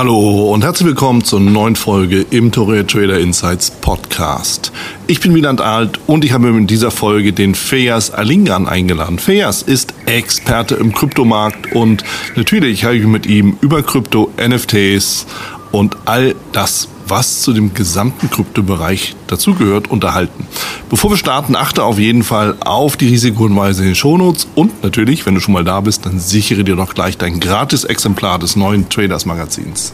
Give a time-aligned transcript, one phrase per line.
[0.00, 4.72] Hallo und herzlich willkommen zur neuen Folge im Torre Trader Insights Podcast.
[5.08, 9.18] Ich bin Wieland Alt und ich habe in dieser Folge den Fejas Alingan eingeladen.
[9.18, 12.02] Fejas ist Experte im Kryptomarkt und
[12.34, 15.26] natürlich habe ich mit ihm über Krypto, NFTs
[15.72, 20.46] und all das was zu dem gesamten Kryptobereich dazugehört, unterhalten.
[20.88, 25.26] Bevor wir starten, achte auf jeden Fall auf die Risikohinweise in den Shownotes und natürlich,
[25.26, 28.56] wenn du schon mal da bist, dann sichere dir doch gleich dein gratis Exemplar des
[28.56, 29.92] neuen Traders Magazins.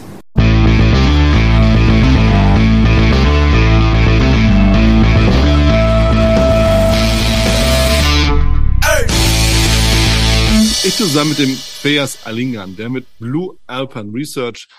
[10.83, 14.69] Ich zusammen mit dem Feas Alingan, der mit Blue Alpine Research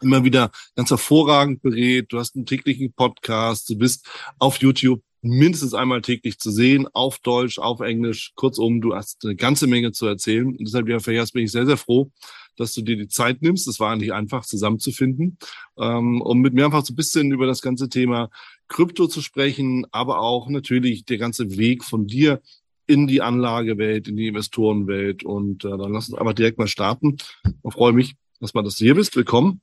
[0.00, 2.06] immer wieder ganz hervorragend berät.
[2.10, 4.06] Du hast einen täglichen Podcast, du bist
[4.38, 8.32] auf YouTube mindestens einmal täglich zu sehen, auf Deutsch, auf Englisch.
[8.34, 10.46] Kurzum, du hast eine ganze Menge zu erzählen.
[10.46, 12.10] Und deshalb, ja, Verjahrs, bin ich sehr, sehr froh,
[12.56, 13.66] dass du dir die Zeit nimmst.
[13.68, 15.38] Es war eigentlich einfach zusammenzufinden,
[15.78, 18.30] ähm, um mit mir einfach so ein bisschen über das ganze Thema
[18.68, 22.40] Krypto zu sprechen, aber auch natürlich der ganze Weg von dir
[22.86, 25.24] in die Anlagewelt, in die Investorenwelt.
[25.24, 27.16] Und äh, dann lass uns einfach direkt mal starten.
[27.44, 29.16] Ich freue mich, dass das hier bist.
[29.16, 29.60] Willkommen.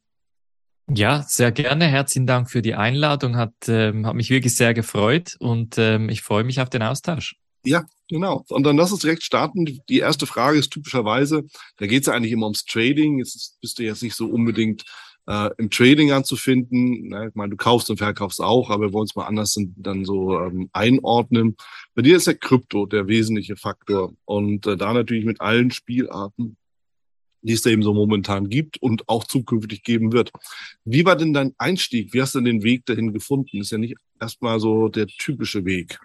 [0.90, 1.86] Ja, sehr gerne.
[1.86, 3.38] Herzlichen Dank für die Einladung.
[3.38, 7.36] Hat, ähm, hat mich wirklich sehr gefreut und ähm, ich freue mich auf den Austausch.
[7.66, 8.44] Ja, genau.
[8.50, 9.66] Und dann lass uns direkt starten.
[9.88, 11.44] Die erste Frage ist typischerweise,
[11.78, 13.20] da geht es ja eigentlich immer ums Trading.
[13.20, 14.84] Jetzt bist du jetzt nicht so unbedingt
[15.28, 17.08] äh, im Trading anzufinden.
[17.08, 20.04] Na, ich meine, du kaufst und verkaufst auch, aber wir wollen es mal anders dann
[20.04, 21.56] so ähm, einordnen.
[21.96, 26.58] Bei dir ist ja Krypto der wesentliche Faktor und äh, da natürlich mit allen Spielarten
[27.44, 30.32] die es da eben so momentan gibt und auch zukünftig geben wird.
[30.86, 32.14] Wie war denn dein Einstieg?
[32.14, 33.62] Wie hast du denn den Weg dahin gefunden?
[33.62, 36.00] Ist ja nicht erstmal so der typische Weg.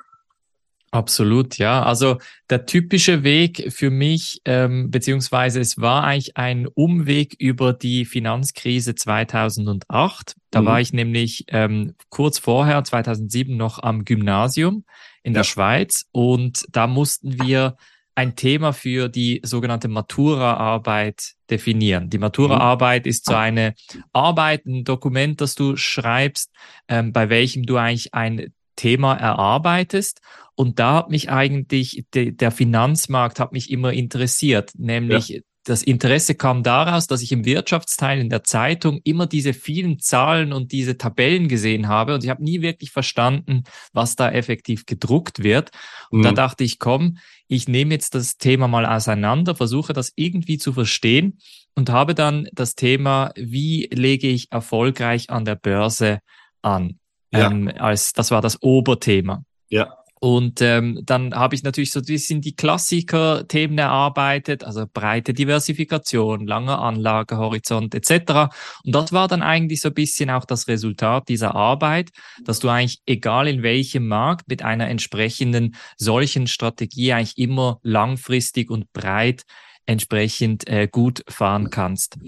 [0.91, 1.83] Absolut, ja.
[1.83, 2.17] Also
[2.49, 8.95] der typische Weg für mich, ähm, beziehungsweise es war eigentlich ein Umweg über die Finanzkrise
[8.95, 10.35] 2008.
[10.51, 10.67] Da mhm.
[10.67, 14.85] war ich nämlich ähm, kurz vorher, 2007, noch am Gymnasium
[15.23, 15.41] in ja.
[15.41, 17.77] der Schweiz und da mussten wir
[18.19, 22.11] ein Thema für die sogenannte Matura-Arbeit definieren.
[22.11, 23.75] Die Matura-Arbeit ist so eine
[24.13, 26.51] Arbeit, ein Dokument, das du schreibst,
[26.89, 30.21] ähm, bei welchem du eigentlich ein Thema erarbeitest.
[30.57, 35.83] Und da hat mich eigentlich de, der Finanzmarkt hat mich immer interessiert, nämlich ja das
[35.83, 40.73] Interesse kam daraus, dass ich im Wirtschaftsteil in der Zeitung immer diese vielen Zahlen und
[40.73, 45.71] diese Tabellen gesehen habe und ich habe nie wirklich verstanden, was da effektiv gedruckt wird.
[46.11, 46.23] Und mhm.
[46.23, 47.19] da dachte ich, komm,
[47.49, 51.39] ich nehme jetzt das Thema mal auseinander, versuche das irgendwie zu verstehen
[51.75, 56.21] und habe dann das Thema, wie lege ich erfolgreich an der Börse
[56.63, 56.99] an?
[57.33, 57.51] Ja.
[57.51, 59.45] Ähm, als das war das Oberthema.
[59.69, 59.98] Ja.
[60.21, 66.47] Und ähm, dann habe ich natürlich so ein bisschen die Klassiker-Themen erarbeitet, also breite Diversifikation,
[66.47, 68.51] langer Anlagehorizont etc.
[68.85, 72.11] Und das war dann eigentlich so ein bisschen auch das Resultat dieser Arbeit,
[72.45, 78.71] dass du eigentlich, egal in welchem Markt, mit einer entsprechenden solchen Strategie eigentlich immer langfristig
[78.71, 79.45] und breit
[79.87, 82.19] entsprechend äh, gut fahren kannst.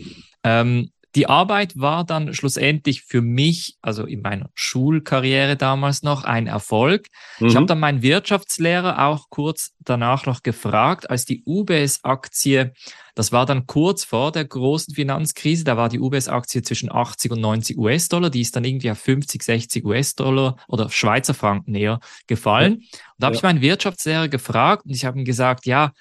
[0.43, 6.47] Ähm, die Arbeit war dann schlussendlich für mich, also in meiner Schulkarriere damals noch, ein
[6.47, 7.09] Erfolg.
[7.41, 7.49] Mhm.
[7.49, 12.73] Ich habe dann meinen Wirtschaftslehrer auch kurz danach noch gefragt, als die UBS-Aktie,
[13.17, 17.41] das war dann kurz vor der großen Finanzkrise, da war die UBS-Aktie zwischen 80 und
[17.41, 21.99] 90 US-Dollar, die ist dann irgendwie auf 50, 60 US-Dollar oder Schweizer Franken näher
[22.29, 22.75] gefallen.
[22.75, 22.85] Und
[23.19, 23.39] da habe ja.
[23.39, 25.93] ich meinen Wirtschaftslehrer gefragt und ich habe ihm gesagt, ja,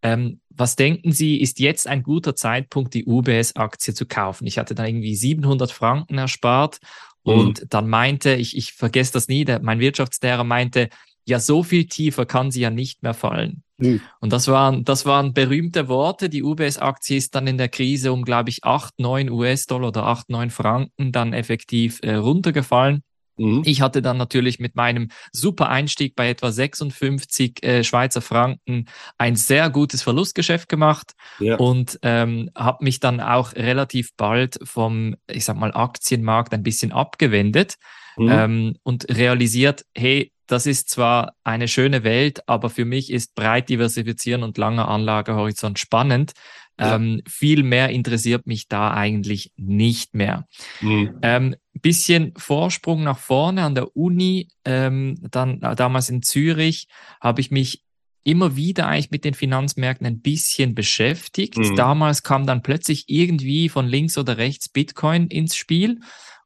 [0.00, 4.46] ähm, was denken Sie, ist jetzt ein guter Zeitpunkt, die UBS-Aktie zu kaufen?
[4.46, 6.78] Ich hatte da irgendwie 700 Franken erspart
[7.24, 7.32] mhm.
[7.32, 10.88] und dann meinte, ich, ich vergesse das nie, der, mein Wirtschaftslehrer meinte,
[11.26, 13.62] ja, so viel tiefer kann sie ja nicht mehr fallen.
[13.78, 14.00] Mhm.
[14.20, 16.28] Und das waren, das waren berühmte Worte.
[16.28, 20.28] Die UBS-Aktie ist dann in der Krise um, glaube ich, 8, 9 US-Dollar oder 8,
[20.30, 23.02] 9 Franken dann effektiv äh, runtergefallen.
[23.36, 23.62] Mhm.
[23.64, 28.86] Ich hatte dann natürlich mit meinem super Einstieg bei etwa 56 äh, Schweizer Franken
[29.18, 31.56] ein sehr gutes Verlustgeschäft gemacht ja.
[31.56, 36.92] und ähm, habe mich dann auch relativ bald vom, ich sag mal, Aktienmarkt ein bisschen
[36.92, 37.76] abgewendet
[38.16, 38.28] mhm.
[38.30, 43.70] ähm, und realisiert, hey, das ist zwar eine schöne Welt, aber für mich ist breit
[43.70, 46.32] diversifizieren und langer Anlagehorizont spannend.
[46.78, 46.96] Ja.
[46.96, 50.46] Ähm, viel mehr interessiert mich da eigentlich nicht mehr.
[50.80, 51.18] Mhm.
[51.22, 56.88] Ähm, bisschen Vorsprung nach vorne an der Uni, ähm, dann äh, damals in Zürich,
[57.20, 57.84] habe ich mich
[58.24, 61.58] immer wieder eigentlich mit den Finanzmärkten ein bisschen beschäftigt.
[61.58, 61.76] Mhm.
[61.76, 66.00] Damals kam dann plötzlich irgendwie von links oder rechts Bitcoin ins Spiel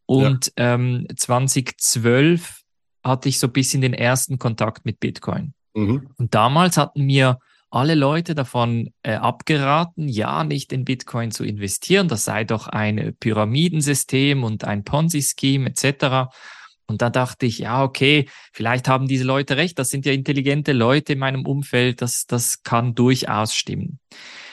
[0.04, 0.74] und ja.
[0.74, 2.62] ähm, 2012
[3.04, 5.54] hatte ich so ein bisschen den ersten Kontakt mit Bitcoin.
[5.74, 6.08] Mhm.
[6.16, 7.38] Und damals hatten mir
[7.70, 12.08] alle Leute davon äh, abgeraten, ja, nicht in Bitcoin zu investieren.
[12.08, 16.30] Das sei doch ein Pyramidensystem und ein Ponzi-Scheme etc.
[16.86, 19.78] Und da dachte ich, ja, okay, vielleicht haben diese Leute recht.
[19.78, 22.00] Das sind ja intelligente Leute in meinem Umfeld.
[22.00, 24.00] Das, das kann durchaus stimmen.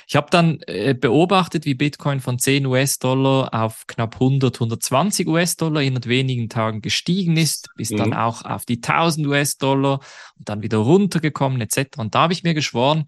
[0.08, 5.82] Ich habe dann äh, beobachtet, wie Bitcoin von 10 US-Dollar auf knapp 100, 120 US-Dollar
[5.82, 7.98] in wenigen Tagen gestiegen ist, bis mhm.
[7.98, 10.00] dann auch auf die 1000 US-Dollar
[10.38, 11.98] und dann wieder runtergekommen etc.
[11.98, 13.06] Und da habe ich mir geschworen,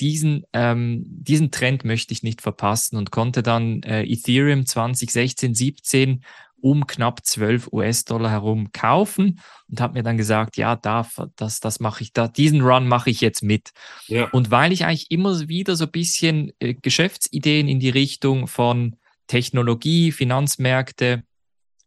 [0.00, 6.24] diesen, ähm, diesen Trend möchte ich nicht verpassen und konnte dann äh, Ethereum 2016, 17
[6.64, 9.38] um knapp 12 US-Dollar herum kaufen
[9.68, 11.06] und habe mir dann gesagt, ja, da,
[11.36, 13.72] das, das mache ich, da, diesen Run mache ich jetzt mit.
[14.06, 14.30] Ja.
[14.30, 18.96] Und weil ich eigentlich immer wieder so ein bisschen äh, Geschäftsideen in die Richtung von
[19.26, 21.22] Technologie, Finanzmärkte,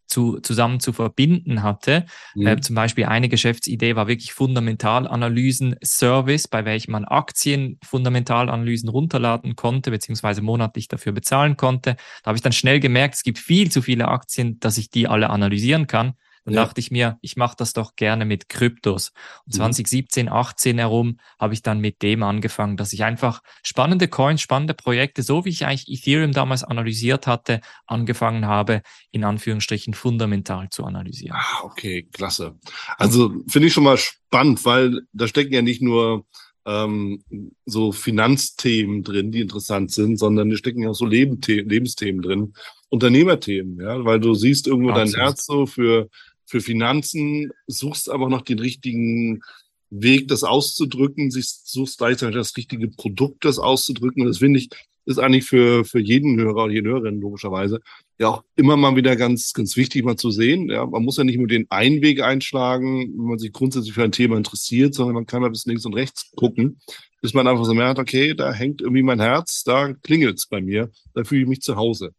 [0.07, 2.05] zu, zusammen zu verbinden hatte.
[2.35, 2.47] Mhm.
[2.47, 9.91] Äh, zum Beispiel eine Geschäftsidee war wirklich Fundamentalanalysen-Service, bei welchem man Aktien Fundamentalanalysen runterladen konnte,
[9.91, 11.97] beziehungsweise monatlich dafür bezahlen konnte.
[12.23, 15.07] Da habe ich dann schnell gemerkt, es gibt viel zu viele Aktien, dass ich die
[15.07, 16.13] alle analysieren kann.
[16.47, 16.63] Dann ja.
[16.63, 19.11] dachte ich mir, ich mache das doch gerne mit Kryptos.
[19.45, 20.31] Und 2017, mhm.
[20.31, 25.23] 18 herum habe ich dann mit dem angefangen, dass ich einfach spannende Coins, spannende Projekte,
[25.23, 31.35] so wie ich eigentlich Ethereum damals analysiert hatte, angefangen habe, in Anführungsstrichen fundamental zu analysieren.
[31.37, 32.57] Ah, okay, klasse.
[32.97, 36.25] Also finde ich schon mal spannend, weil da stecken ja nicht nur
[36.65, 37.21] ähm,
[37.65, 42.53] so Finanzthemen drin, die interessant sind, sondern da stecken ja auch so Lebensthemen drin,
[42.89, 45.13] Unternehmerthemen, ja, weil du siehst irgendwo Absolut.
[45.13, 46.09] dein Herz so für
[46.47, 49.41] für Finanzen, suchst aber noch den richtigen
[49.89, 54.21] Weg, das auszudrücken, suchst gleichzeitig das richtige Produkt, das auszudrücken.
[54.21, 54.69] Und das finde ich,
[55.05, 57.79] ist eigentlich für, für jeden Hörer und jede Hörerin logischerweise
[58.19, 60.69] ja auch immer mal wieder ganz, ganz wichtig mal zu sehen.
[60.69, 64.03] Ja, man muss ja nicht nur den einen Weg einschlagen, wenn man sich grundsätzlich für
[64.03, 66.79] ein Thema interessiert, sondern man kann mal bis links und rechts gucken,
[67.21, 70.91] bis man einfach so merkt, okay, da hängt irgendwie mein Herz, da klingelt's bei mir,
[71.13, 72.11] da fühle ich mich zu Hause.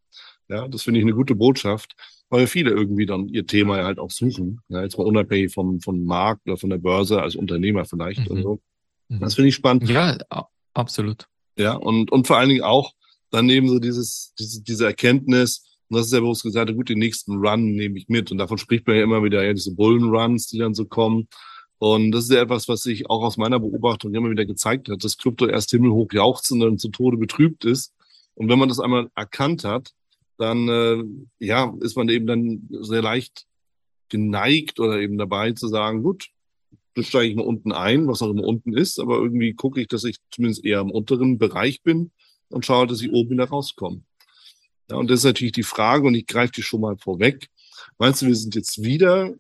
[0.49, 1.95] Ja, das finde ich eine gute Botschaft
[2.31, 4.61] weil viele irgendwie dann ihr Thema halt auch suchen.
[4.69, 8.21] Ja, jetzt mal unabhängig vom, vom Markt oder von der Börse als Unternehmer vielleicht.
[8.21, 8.37] Mhm.
[8.37, 8.61] Und so.
[9.09, 9.21] Mhm.
[9.21, 9.89] Das finde ich spannend.
[9.89, 10.19] Ja,
[10.75, 11.27] absolut.
[11.57, 12.93] Ja, und, und vor allen Dingen auch
[13.31, 17.37] daneben so dieses, diese, diese Erkenntnis, und das ist ja bewusst gesagt, gut, den nächsten
[17.37, 18.31] Run nehme ich mit.
[18.31, 21.29] Und davon spricht man ja immer wieder, ja, diese Bullenruns, die dann so kommen.
[21.79, 25.03] Und das ist ja etwas, was sich auch aus meiner Beobachtung immer wieder gezeigt hat,
[25.03, 27.95] dass Krypto erst himmelhoch jauchzend und zu Tode betrübt ist.
[28.35, 29.93] Und wenn man das einmal erkannt hat,
[30.39, 31.05] dann äh,
[31.45, 33.47] ja, ist man eben dann sehr leicht
[34.09, 36.31] geneigt oder eben dabei zu sagen, gut,
[36.95, 39.89] dann steige ich mal unten ein, was auch immer unten ist, aber irgendwie gucke ich,
[39.89, 42.13] dass ich zumindest eher im unteren Bereich bin
[42.49, 44.03] und schaue, dass ich oben wieder rauskomme.
[44.91, 47.49] Ja, und das ist natürlich die Frage, und ich greife die schon mal vorweg.
[47.99, 49.35] Meinst du, wir sind jetzt wieder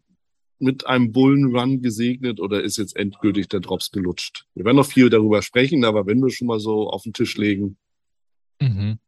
[0.59, 4.47] mit einem Bullenrun gesegnet oder ist jetzt endgültig der Drops gelutscht?
[4.55, 7.37] Wir werden noch viel darüber sprechen, aber wenn wir schon mal so auf den Tisch
[7.37, 7.79] legen.
[8.61, 8.99] Mhm.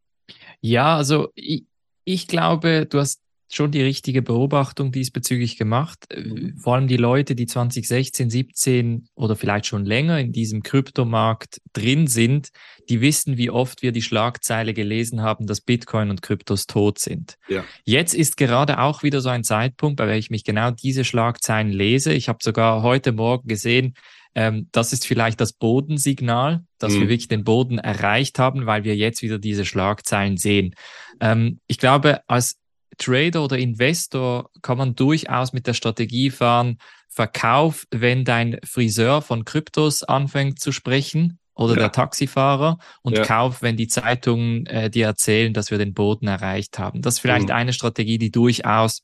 [0.60, 1.64] Ja, also ich,
[2.12, 3.20] ich glaube, du hast
[3.52, 6.06] schon die richtige Beobachtung diesbezüglich gemacht.
[6.10, 11.60] Äh, vor allem die Leute, die 2016, 17 oder vielleicht schon länger in diesem Kryptomarkt
[11.72, 12.50] drin sind,
[12.88, 17.38] die wissen, wie oft wir die Schlagzeile gelesen haben, dass Bitcoin und Kryptos tot sind.
[17.48, 17.64] Ja.
[17.84, 22.12] Jetzt ist gerade auch wieder so ein Zeitpunkt, bei welchem ich genau diese Schlagzeilen lese.
[22.12, 23.94] Ich habe sogar heute Morgen gesehen,
[24.35, 27.00] ähm, das ist vielleicht das Bodensignal, dass mhm.
[27.00, 30.75] wir wirklich den Boden erreicht haben, weil wir jetzt wieder diese Schlagzeilen sehen.
[31.21, 32.59] Ähm, ich glaube, als
[32.99, 39.44] Trader oder Investor kann man durchaus mit der Strategie fahren, Verkauf, wenn dein Friseur von
[39.44, 41.81] Kryptos anfängt zu sprechen oder ja.
[41.81, 43.25] der Taxifahrer und ja.
[43.25, 47.03] Kauf, wenn die Zeitungen äh, dir erzählen, dass wir den Boden erreicht haben.
[47.03, 47.55] Das ist vielleicht mhm.
[47.55, 49.03] eine Strategie, die durchaus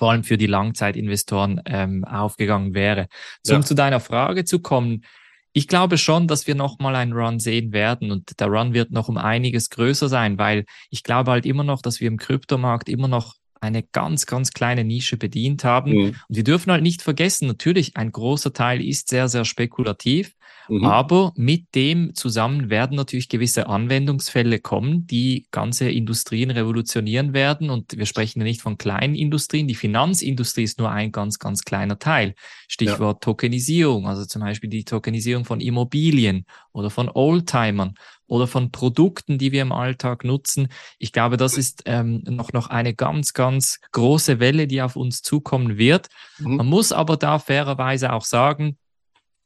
[0.00, 3.08] vor allem für die Langzeitinvestoren ähm, aufgegangen wäre.
[3.46, 3.60] Um ja.
[3.60, 5.04] zu deiner Frage zu kommen,
[5.52, 9.10] ich glaube schon, dass wir nochmal einen Run sehen werden und der Run wird noch
[9.10, 13.08] um einiges größer sein, weil ich glaube halt immer noch, dass wir im Kryptomarkt immer
[13.08, 15.92] noch eine ganz, ganz kleine Nische bedient haben.
[15.92, 16.04] Mhm.
[16.28, 20.32] Und wir dürfen halt nicht vergessen, natürlich, ein großer Teil ist sehr, sehr spekulativ.
[20.70, 20.84] Mhm.
[20.84, 27.70] Aber mit dem zusammen werden natürlich gewisse Anwendungsfälle kommen, die ganze Industrien revolutionieren werden.
[27.70, 29.66] Und wir sprechen ja nicht von kleinen Industrien.
[29.66, 32.34] Die Finanzindustrie ist nur ein ganz, ganz kleiner Teil.
[32.68, 33.32] Stichwort ja.
[33.32, 37.94] Tokenisierung, also zum Beispiel die Tokenisierung von Immobilien oder von Oldtimern
[38.28, 40.68] oder von Produkten, die wir im Alltag nutzen.
[40.98, 45.22] Ich glaube, das ist ähm, noch, noch eine ganz, ganz große Welle, die auf uns
[45.22, 46.08] zukommen wird.
[46.38, 46.56] Mhm.
[46.56, 48.76] Man muss aber da fairerweise auch sagen,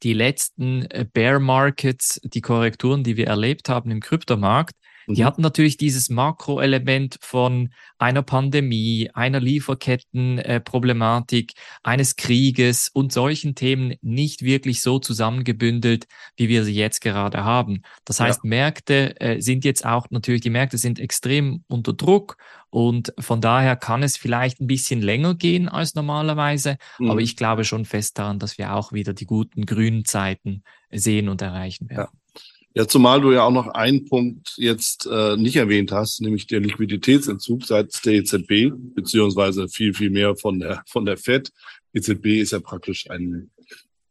[0.03, 4.75] die letzten äh, Bear Markets, die Korrekturen, die wir erlebt haben im Kryptomarkt,
[5.07, 5.25] Die mhm.
[5.25, 13.95] hatten natürlich dieses Makroelement von einer Pandemie, einer Lieferkettenproblematik, äh, eines Krieges und solchen Themen
[14.01, 17.83] nicht wirklich so zusammengebündelt, wie wir sie jetzt gerade haben.
[18.03, 18.49] Das heißt, ja.
[18.49, 22.37] Märkte äh, sind jetzt auch natürlich, die Märkte sind extrem unter Druck
[22.75, 27.09] und von daher kann es vielleicht ein bisschen länger gehen als normalerweise, mhm.
[27.09, 31.29] aber ich glaube schon fest daran, dass wir auch wieder die guten grünen Zeiten sehen
[31.29, 32.09] und erreichen werden.
[32.11, 32.41] Ja.
[32.77, 36.59] Ja, zumal du ja auch noch einen Punkt jetzt äh, nicht erwähnt hast, nämlich der
[36.59, 41.53] Liquiditätsentzug seitens der EZB, beziehungsweise viel, viel mehr von der, von der FED.
[41.93, 43.51] EZB ist ja praktisch ein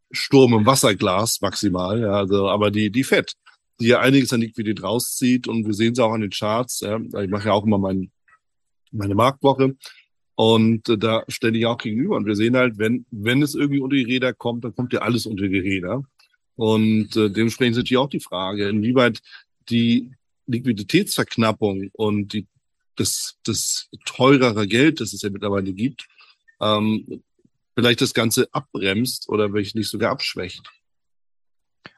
[0.09, 3.33] Sturm im Wasserglas maximal, ja, also, aber die, die FED,
[3.79, 6.97] die ja einiges an Liquidität rauszieht und wir sehen es auch an den Charts, ja,
[6.97, 8.09] ich mache ja auch immer mein,
[8.95, 9.75] meine Marktwoche
[10.35, 13.79] und äh, da stelle ich auch gegenüber und wir sehen halt, wenn, wenn es irgendwie
[13.79, 16.03] unter die Räder kommt, dann kommt ja alles unter die Räder.
[16.55, 19.21] Und äh, dementsprechend ist natürlich auch die Frage, inwieweit
[19.69, 20.11] die
[20.47, 22.47] Liquiditätsverknappung und die,
[22.95, 26.07] das, das teurere Geld, das es ja mittlerweile gibt,
[26.61, 27.23] ähm,
[27.75, 30.63] vielleicht das Ganze abbremst oder vielleicht nicht sogar abschwächt.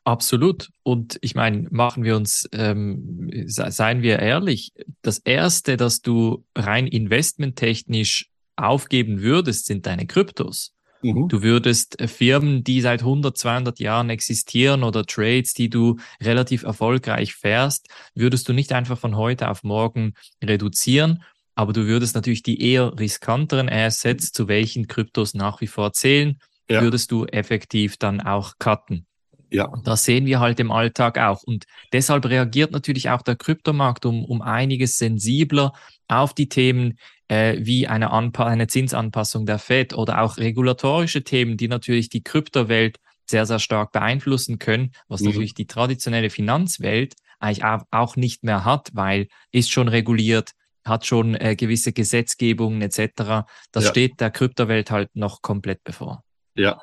[0.03, 0.70] Absolut.
[0.84, 6.88] Und ich meine, machen wir uns, ähm, seien wir ehrlich, das Erste, das du rein
[6.88, 10.74] investmenttechnisch aufgeben würdest, sind deine Kryptos.
[11.01, 11.27] Mhm.
[11.27, 16.63] Du würdest äh, Firmen, die seit 100, 200 Jahren existieren oder Trades, die du relativ
[16.63, 20.13] erfolgreich fährst, würdest du nicht einfach von heute auf morgen
[20.44, 21.24] reduzieren,
[21.56, 26.39] aber du würdest natürlich die eher riskanteren Assets, zu welchen Kryptos nach wie vor zählen,
[26.70, 26.82] ja.
[26.82, 29.07] würdest du effektiv dann auch cutten.
[29.50, 29.66] Ja.
[29.66, 31.44] Und das sehen wir halt im Alltag auch.
[31.44, 35.74] Und deshalb reagiert natürlich auch der Kryptomarkt um, um einiges sensibler
[36.08, 41.58] auf die Themen, äh, wie eine, Anpa eine Zinsanpassung der Fed oder auch regulatorische Themen,
[41.58, 42.98] die natürlich die Kryptowelt
[43.30, 45.27] sehr, sehr stark beeinflussen können, was mhm.
[45.27, 50.51] natürlich die traditionelle Finanzwelt eigentlich auch nicht mehr hat, weil ist schon reguliert,
[50.86, 53.46] hat schon äh, gewisse Gesetzgebungen etc.
[53.72, 53.89] Das ja.
[53.89, 56.24] steht der Kryptowelt halt noch komplett bevor.
[56.56, 56.82] Ja.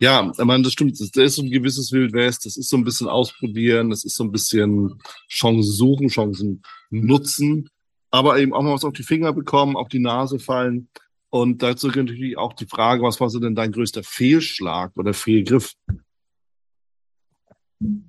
[0.00, 0.98] Ja, ich meine, das stimmt.
[0.98, 2.46] Das ist so ein gewisses Wildwest.
[2.46, 3.90] Das ist so ein bisschen ausprobieren.
[3.90, 7.68] Das ist so ein bisschen Chancen suchen, Chancen nutzen
[8.10, 10.88] aber eben auch mal was auf die Finger bekommen, auf die Nase fallen.
[11.30, 15.74] Und dazu natürlich auch die Frage, was war so denn dein größter Fehlschlag oder Fehlgriff?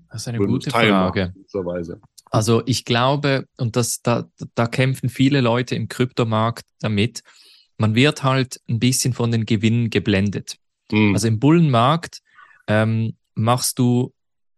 [0.10, 1.34] Das ist eine gute Frage.
[2.32, 7.22] Also ich glaube, und das, da, da kämpfen viele Leute im Kryptomarkt damit,
[7.78, 10.58] man wird halt ein bisschen von den Gewinnen geblendet.
[10.92, 11.14] Mhm.
[11.14, 12.20] Also im Bullenmarkt
[12.68, 14.14] ähm, machst du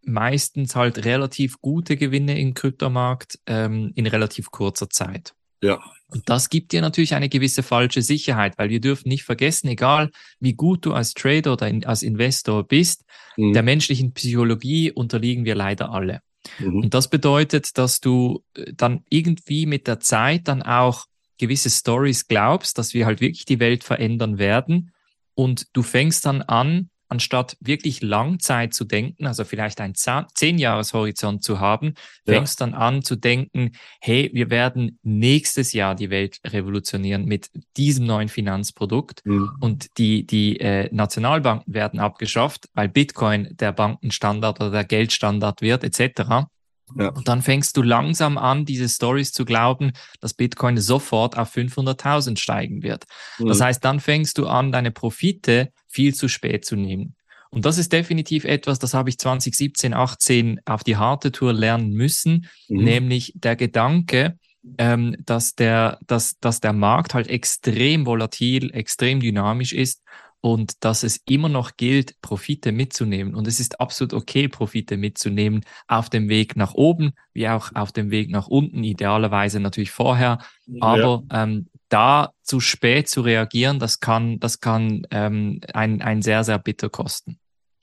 [0.06, 5.34] meistens halt relativ gute Gewinne im Kryptomarkt ähm, in relativ kurzer Zeit.
[5.62, 5.80] Ja.
[6.08, 10.12] Und das gibt dir natürlich eine gewisse falsche Sicherheit, weil wir dürfen nicht vergessen, egal
[10.40, 13.06] wie gut du als Trader oder in, als Investor bist,
[13.38, 13.54] mhm.
[13.54, 16.20] der menschlichen Psychologie unterliegen wir leider alle.
[16.60, 16.84] Mhm.
[16.84, 21.06] Und das bedeutet, dass du äh, dann irgendwie mit der Zeit dann auch
[21.38, 24.92] gewisse Stories glaubst, dass wir halt wirklich die Welt verändern werden.
[25.36, 31.60] Und du fängst dann an, anstatt wirklich Langzeit zu denken, also vielleicht einen Zehn-Jahres-Horizont zu
[31.60, 31.94] haben,
[32.26, 32.66] fängst ja.
[32.66, 38.30] dann an zu denken, hey, wir werden nächstes Jahr die Welt revolutionieren mit diesem neuen
[38.30, 39.52] Finanzprodukt mhm.
[39.60, 45.84] und die, die äh, Nationalbanken werden abgeschafft, weil Bitcoin der Bankenstandard oder der Geldstandard wird,
[45.84, 46.48] etc.
[46.96, 47.10] Ja.
[47.10, 52.38] Und dann fängst du langsam an, diese Stories zu glauben, dass Bitcoin sofort auf 500.000
[52.38, 53.06] steigen wird.
[53.40, 53.48] Mhm.
[53.48, 57.16] Das heißt, dann fängst du an, deine Profite viel zu spät zu nehmen.
[57.50, 61.92] Und das ist definitiv etwas, das habe ich 2017, 18 auf die harte Tour lernen
[61.92, 62.84] müssen, mhm.
[62.84, 64.40] nämlich der Gedanke,
[64.78, 70.02] ähm, dass, der, dass, dass der Markt halt extrem volatil, extrem dynamisch ist
[70.44, 73.34] und dass es immer noch gilt, Profite mitzunehmen.
[73.34, 77.94] Und es ist absolut okay, Profite mitzunehmen auf dem Weg nach oben, wie auch auf
[77.94, 80.40] dem Weg nach unten, idealerweise natürlich vorher.
[80.82, 81.44] Aber ja.
[81.44, 86.60] ähm, da zu spät zu reagieren, das kann, das kann ähm, ein, ein sehr, sehr
[86.60, 87.40] bitter kosten.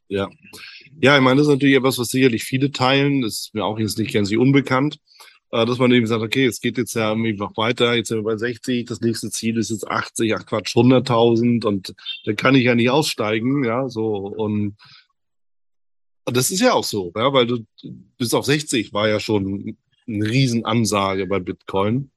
[0.08, 0.28] Ja.
[1.00, 3.22] Ja, ich meine, das ist natürlich etwas, was sicherlich viele teilen.
[3.22, 4.98] Das ist mir auch jetzt nicht ganz unbekannt.
[5.52, 8.18] Äh, dass man eben sagt, okay, es geht jetzt ja irgendwie noch weiter, jetzt sind
[8.18, 12.54] wir bei 60, das nächste Ziel ist jetzt 80, ach Quatsch, 100.000 und da kann
[12.54, 14.76] ich ja nicht aussteigen, ja, so und
[16.24, 17.64] das ist ja auch so, ja, weil du
[18.16, 19.76] bis auf 60 war ja schon
[20.06, 22.10] eine Riesenansage bei Bitcoin.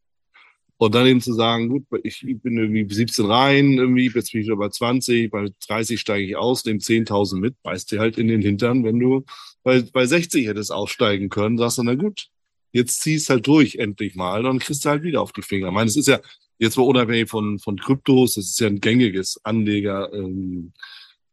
[0.77, 4.47] Und dann eben zu sagen, gut, ich bin irgendwie 17 rein, irgendwie, jetzt bin ich
[4.47, 8.27] wieder bei 20, bei 30 steige ich aus, nehme 10.000 mit, beißt dir halt in
[8.27, 9.23] den Hintern, wenn du
[9.63, 12.27] bei, bei 60 hättest aussteigen können, sagst du, na gut,
[12.73, 15.67] jetzt ziehst halt durch endlich mal, dann kriegst du halt wieder auf die Finger.
[15.67, 16.19] Ich meine, es ist ja
[16.57, 20.73] jetzt mal unabhängig von, von Kryptos, das ist ja ein gängiges Anleger, ähm,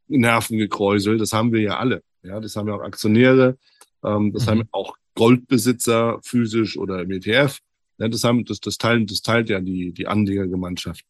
[0.06, 2.02] Nervengekräusel, das haben wir ja alle.
[2.22, 3.58] Ja, das haben ja auch Aktionäre,
[4.04, 4.50] ähm, das mhm.
[4.50, 7.58] haben auch Goldbesitzer physisch oder im ETF.
[7.98, 11.04] Ja, das, haben, das, das, teilen, das teilt ja die, die Anlegergemeinschaft.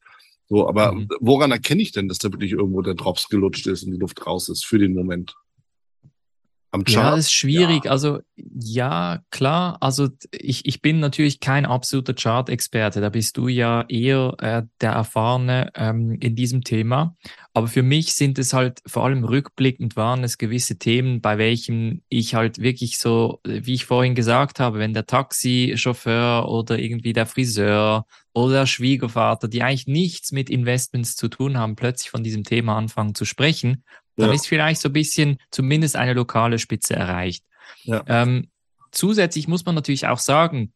[0.48, 1.08] So, aber mhm.
[1.20, 4.26] woran erkenne ich denn, dass da wirklich irgendwo der Drops gelutscht ist und die Luft
[4.26, 5.34] raus ist für den Moment?
[6.72, 6.96] Am Chart?
[6.96, 7.84] Ja, das ist schwierig.
[7.86, 7.90] Ja.
[7.90, 9.78] Also ja, klar.
[9.80, 13.00] Also ich, ich bin natürlich kein absoluter Chart-Experte.
[13.00, 17.16] Da bist du ja eher äh, der Erfahrene ähm, in diesem Thema.
[17.52, 22.04] Aber für mich sind es halt vor allem rückblickend waren es gewisse Themen, bei welchen
[22.08, 27.26] ich halt wirklich so, wie ich vorhin gesagt habe, wenn der Taxichauffeur oder irgendwie der
[27.26, 32.44] Friseur oder der Schwiegervater, die eigentlich nichts mit Investments zu tun haben, plötzlich von diesem
[32.44, 33.82] Thema anfangen zu sprechen,
[34.16, 34.34] dann ja.
[34.34, 37.44] ist vielleicht so ein bisschen zumindest eine lokale Spitze erreicht.
[37.84, 38.02] Ja.
[38.06, 38.48] Ähm,
[38.92, 40.72] zusätzlich muss man natürlich auch sagen,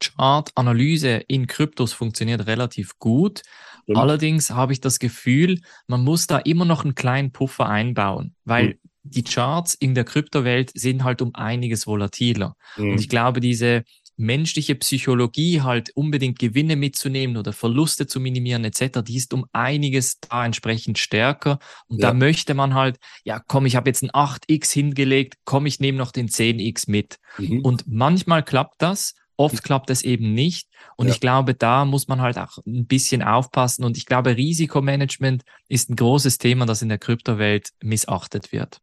[0.00, 3.42] Chart-Analyse in Kryptos funktioniert relativ gut.
[3.86, 3.96] Mhm.
[3.96, 8.66] Allerdings habe ich das Gefühl, man muss da immer noch einen kleinen Puffer einbauen, weil
[8.66, 8.78] mhm.
[9.02, 12.56] die Charts in der Kryptowelt sind halt um einiges volatiler.
[12.76, 12.92] Mhm.
[12.92, 13.84] Und ich glaube, diese
[14.18, 20.18] menschliche Psychologie halt unbedingt Gewinne mitzunehmen oder Verluste zu minimieren etc., die ist um einiges
[20.20, 21.58] da entsprechend stärker.
[21.86, 22.08] Und ja.
[22.08, 25.98] da möchte man halt, ja komm, ich habe jetzt ein 8x hingelegt, komm, ich nehme
[25.98, 27.18] noch den 10x mit.
[27.38, 27.60] Mhm.
[27.60, 30.68] Und manchmal klappt das, oft klappt es eben nicht.
[30.96, 31.14] Und ja.
[31.14, 33.84] ich glaube, da muss man halt auch ein bisschen aufpassen.
[33.84, 38.80] Und ich glaube, Risikomanagement ist ein großes Thema, das in der Kryptowelt missachtet wird.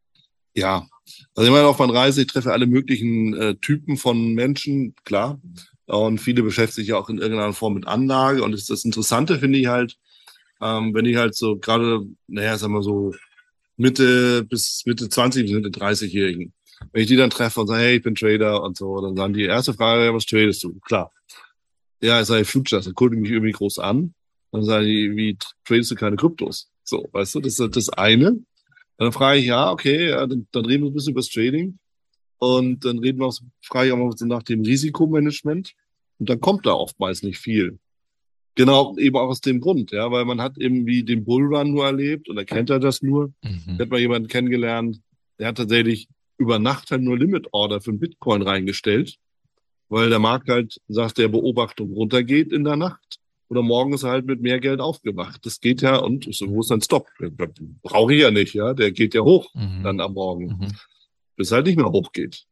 [0.54, 0.88] Ja,
[1.36, 5.40] also ich meine, auf meiner Reise, ich treffe alle möglichen äh, Typen von Menschen, klar.
[5.86, 8.44] Und viele beschäftigen sich ja auch in irgendeiner Form mit Anlage.
[8.44, 9.98] Und das, Interessante finde ich halt,
[10.62, 13.14] ähm, wenn ich halt so gerade, naja, sagen wir so
[13.78, 16.54] Mitte bis Mitte 20 bis Mitte 30-Jährigen,
[16.92, 19.34] wenn ich die dann treffe und sage, hey, ich bin Trader und so, dann sagen
[19.34, 20.80] die erste Frage, was tradest du?
[20.80, 21.12] Klar.
[22.02, 24.14] Ja, ich sage Futures, dann gucken mich irgendwie groß an.
[24.52, 26.70] Dann sagen die, wie tradest du keine Kryptos?
[26.84, 28.40] So, weißt du, das ist das eine.
[28.98, 31.78] Dann frage ich, ja, okay, ja, dann, dann reden wir ein bisschen über das Trading.
[32.38, 35.74] Und dann reden wir auch, frage ich auch mal nach dem Risikomanagement.
[36.20, 37.80] Und dann kommt da oftmals nicht viel.
[38.56, 41.86] Genau, eben auch aus dem Grund, ja, weil man hat eben wie den Bullrun nur
[41.86, 43.34] erlebt und er kennt er das nur.
[43.44, 43.78] Mhm.
[43.78, 45.02] Hat mal jemanden kennengelernt,
[45.38, 49.18] der hat tatsächlich über Nacht halt nur Limit Order für einen Bitcoin reingestellt,
[49.90, 54.42] weil der Markt halt sagt, der Beobachtung runtergeht in der Nacht oder morgens halt mit
[54.42, 55.46] mehr Geld aufgewacht.
[55.46, 57.08] Das geht ja und so, wo ist dann Stop?
[57.84, 58.74] Brauche ich ja nicht, ja.
[58.74, 59.84] Der geht ja hoch mhm.
[59.84, 60.72] dann am Morgen, mhm.
[61.36, 62.46] bis halt nicht mehr hochgeht.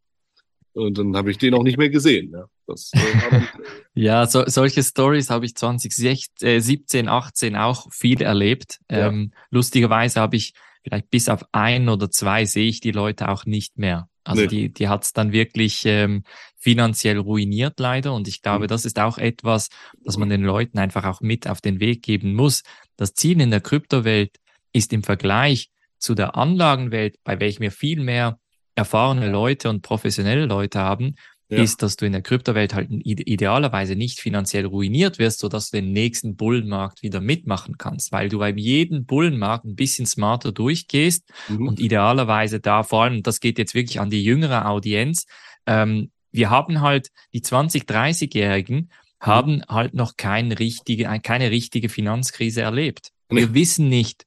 [0.73, 2.31] Und dann habe ich den auch nicht mehr gesehen.
[2.31, 3.41] Ja, das, äh,
[3.93, 8.79] ja so, solche Stories habe ich 2017, 18 auch viel erlebt.
[8.89, 9.07] Ja.
[9.07, 13.45] Ähm, lustigerweise habe ich vielleicht bis auf ein oder zwei sehe ich die Leute auch
[13.45, 14.09] nicht mehr.
[14.23, 14.47] Also nee.
[14.47, 16.23] die, die hat es dann wirklich ähm,
[16.57, 18.13] finanziell ruiniert leider.
[18.13, 18.69] Und ich glaube, mhm.
[18.69, 19.69] das ist auch etwas,
[20.03, 22.63] das man den Leuten einfach auch mit auf den Weg geben muss.
[22.95, 24.37] Das Ziel in der Kryptowelt
[24.71, 28.39] ist im Vergleich zu der Anlagenwelt, bei welchem wir viel mehr
[28.75, 31.15] erfahrene Leute und professionelle Leute haben,
[31.53, 31.61] ja.
[31.61, 35.91] ist, dass du in der Kryptowelt halt idealerweise nicht finanziell ruiniert wirst, sodass du den
[35.91, 41.67] nächsten Bullenmarkt wieder mitmachen kannst, weil du beim jeden Bullenmarkt ein bisschen smarter durchgehst mhm.
[41.67, 45.25] und idealerweise da vor allem, das geht jetzt wirklich an die jüngere Audienz,
[45.65, 48.89] ähm, wir haben halt die 20-, 30-Jährigen mhm.
[49.19, 53.09] haben halt noch keine richtige, keine richtige Finanzkrise erlebt.
[53.29, 54.25] Wir wissen nicht,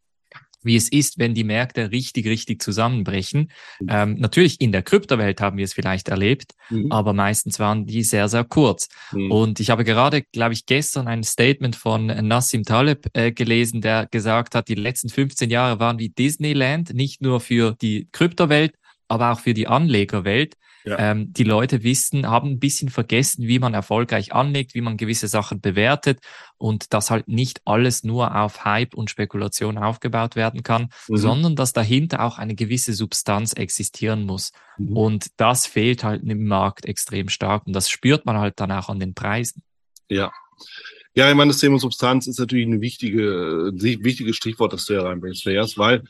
[0.67, 3.51] wie es ist, wenn die Märkte richtig, richtig zusammenbrechen.
[3.81, 3.89] Mhm.
[3.89, 6.93] Ähm, natürlich in der Kryptowelt haben wir es vielleicht erlebt, mhm.
[6.93, 8.89] aber meistens waren die sehr, sehr kurz.
[9.13, 9.31] Mhm.
[9.31, 14.07] Und ich habe gerade, glaube ich, gestern ein Statement von Nassim Taleb äh, gelesen, der
[14.11, 18.75] gesagt hat, die letzten 15 Jahre waren wie Disneyland, nicht nur für die Kryptowelt,
[19.09, 20.55] aber auch für die Anlegerwelt.
[20.85, 20.99] Ja.
[21.01, 25.27] Ähm, die Leute wissen, haben ein bisschen vergessen, wie man erfolgreich anlegt, wie man gewisse
[25.27, 26.21] Sachen bewertet
[26.59, 31.17] und dass halt nicht alles nur auf Hype und Spekulation aufgebaut werden kann, mhm.
[31.17, 34.53] sondern dass dahinter auch eine gewisse Substanz existieren muss.
[34.79, 34.97] Mhm.
[34.97, 38.89] Und das fehlt halt im Markt extrem stark und das spürt man halt dann auch
[38.89, 39.65] an den Preisen.
[40.09, 40.31] Ja.
[41.17, 45.03] Ja, ich meine, das Thema Substanz ist natürlich ein wichtige, wichtiges Stichwort, das du hier
[45.03, 46.05] reinbringst, weil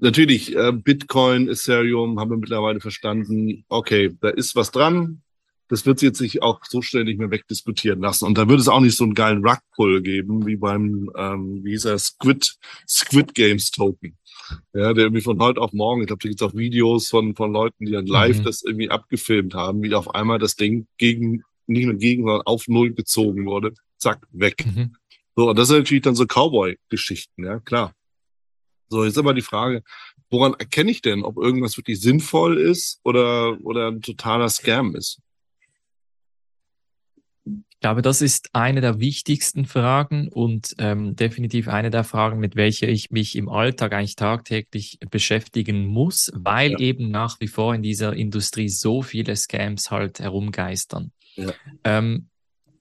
[0.00, 5.22] natürlich, äh, Bitcoin, Ethereum haben wir mittlerweile verstanden, okay, da ist was dran.
[5.68, 8.24] Das wird jetzt sich auch so schnell nicht mehr wegdiskutieren lassen.
[8.24, 11.70] Und da wird es auch nicht so einen geilen Rug-Pull geben, wie beim, ähm, wie
[11.70, 12.56] hieß er, Squid,
[12.88, 14.16] Squid Games Token.
[14.74, 17.36] Ja, der irgendwie von heute auf morgen, ich glaube, da gibt es auch Videos von,
[17.36, 18.44] von Leuten, die dann live mhm.
[18.44, 22.66] das irgendwie abgefilmt haben, wie auf einmal das Ding gegen, nicht nur gegen, sondern auf
[22.66, 23.72] Null gezogen wurde.
[23.96, 24.66] Zack, weg.
[24.66, 24.96] Mhm.
[25.36, 27.94] So, und das sind natürlich dann so Cowboy-Geschichten, ja, klar.
[28.90, 29.84] So, jetzt aber die Frage,
[30.30, 35.20] woran erkenne ich denn, ob irgendwas wirklich sinnvoll ist oder, oder ein totaler Scam ist?
[37.44, 42.56] Ich glaube, das ist eine der wichtigsten Fragen und ähm, definitiv eine der Fragen, mit
[42.56, 46.78] welcher ich mich im Alltag eigentlich tagtäglich beschäftigen muss, weil ja.
[46.78, 51.12] eben nach wie vor in dieser Industrie so viele Scams halt herumgeistern.
[51.36, 51.52] Ja.
[51.84, 52.29] Ähm,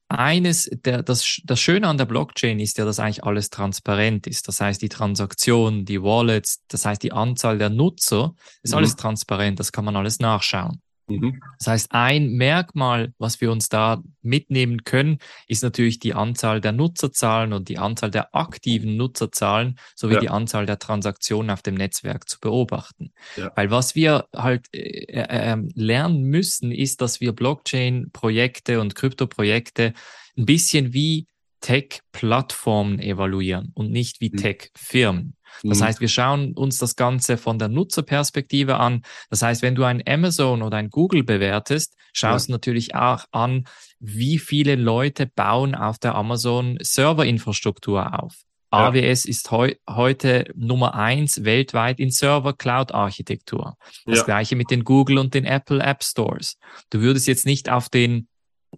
[0.09, 4.47] eines, der, das, das Schöne an der Blockchain ist ja, dass eigentlich alles transparent ist.
[4.47, 8.77] Das heißt, die Transaktionen, die Wallets, das heißt, die Anzahl der Nutzer, ist mhm.
[8.77, 10.81] alles transparent, das kann man alles nachschauen.
[11.09, 11.41] Mhm.
[11.57, 16.71] Das heißt, ein Merkmal, was wir uns da mitnehmen können, ist natürlich die Anzahl der
[16.71, 20.19] Nutzerzahlen und die Anzahl der aktiven Nutzerzahlen sowie ja.
[20.19, 23.11] die Anzahl der Transaktionen auf dem Netzwerk zu beobachten.
[23.35, 23.51] Ja.
[23.55, 29.93] Weil was wir halt äh, äh, ähm, lernen müssen, ist, dass wir Blockchain-Projekte und Krypto-Projekte
[30.37, 31.27] ein bisschen wie
[31.61, 34.37] Tech-Plattformen evaluieren und nicht wie mhm.
[34.37, 35.35] Tech-Firmen.
[35.63, 35.83] Das mhm.
[35.83, 39.01] heißt, wir schauen uns das Ganze von der Nutzerperspektive an.
[39.29, 43.65] Das heißt, wenn du ein Amazon oder ein Google bewertest, schaust du natürlich auch an,
[43.99, 48.35] wie viele Leute bauen auf der Amazon Serverinfrastruktur auf.
[48.71, 48.89] Ja.
[48.89, 53.75] AWS ist heu heute Nummer eins weltweit in Server-Cloud-Architektur.
[54.05, 54.23] Das ja.
[54.23, 56.57] gleiche mit den Google und den Apple App Stores.
[56.91, 58.27] Du würdest jetzt nicht auf den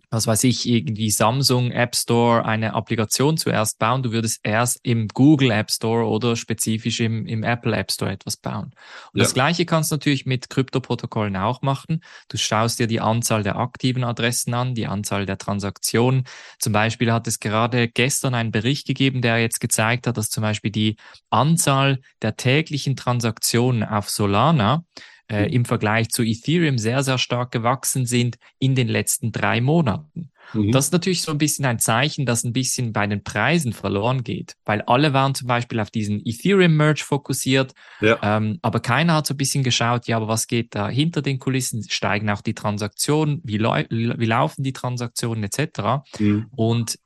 [0.09, 4.03] was weiß ich, irgendwie Samsung App Store eine Applikation zuerst bauen.
[4.03, 8.37] Du würdest erst im Google App Store oder spezifisch im, im Apple App Store etwas
[8.37, 8.73] bauen.
[9.13, 9.23] Und ja.
[9.23, 12.03] das Gleiche kannst du natürlich mit Kryptoprotokollen auch machen.
[12.27, 16.25] Du schaust dir die Anzahl der aktiven Adressen an, die Anzahl der Transaktionen.
[16.59, 20.41] Zum Beispiel hat es gerade gestern einen Bericht gegeben, der jetzt gezeigt hat, dass zum
[20.41, 20.97] Beispiel die
[21.29, 24.83] Anzahl der täglichen Transaktionen auf Solana
[25.31, 30.31] äh, im Vergleich zu Ethereum sehr, sehr stark gewachsen sind in den letzten drei Monaten.
[30.53, 30.71] Mhm.
[30.71, 34.23] Das ist natürlich so ein bisschen ein Zeichen, dass ein bisschen bei den Preisen verloren
[34.23, 38.17] geht, weil alle waren zum Beispiel auf diesen Ethereum-Merge fokussiert, ja.
[38.21, 41.39] ähm, aber keiner hat so ein bisschen geschaut, ja, aber was geht da hinter den
[41.39, 41.85] Kulissen?
[41.89, 43.39] Steigen auch die Transaktionen?
[43.43, 46.03] Wie, wie laufen die Transaktionen etc.?
[46.19, 46.47] Mhm.
[46.51, 46.99] Und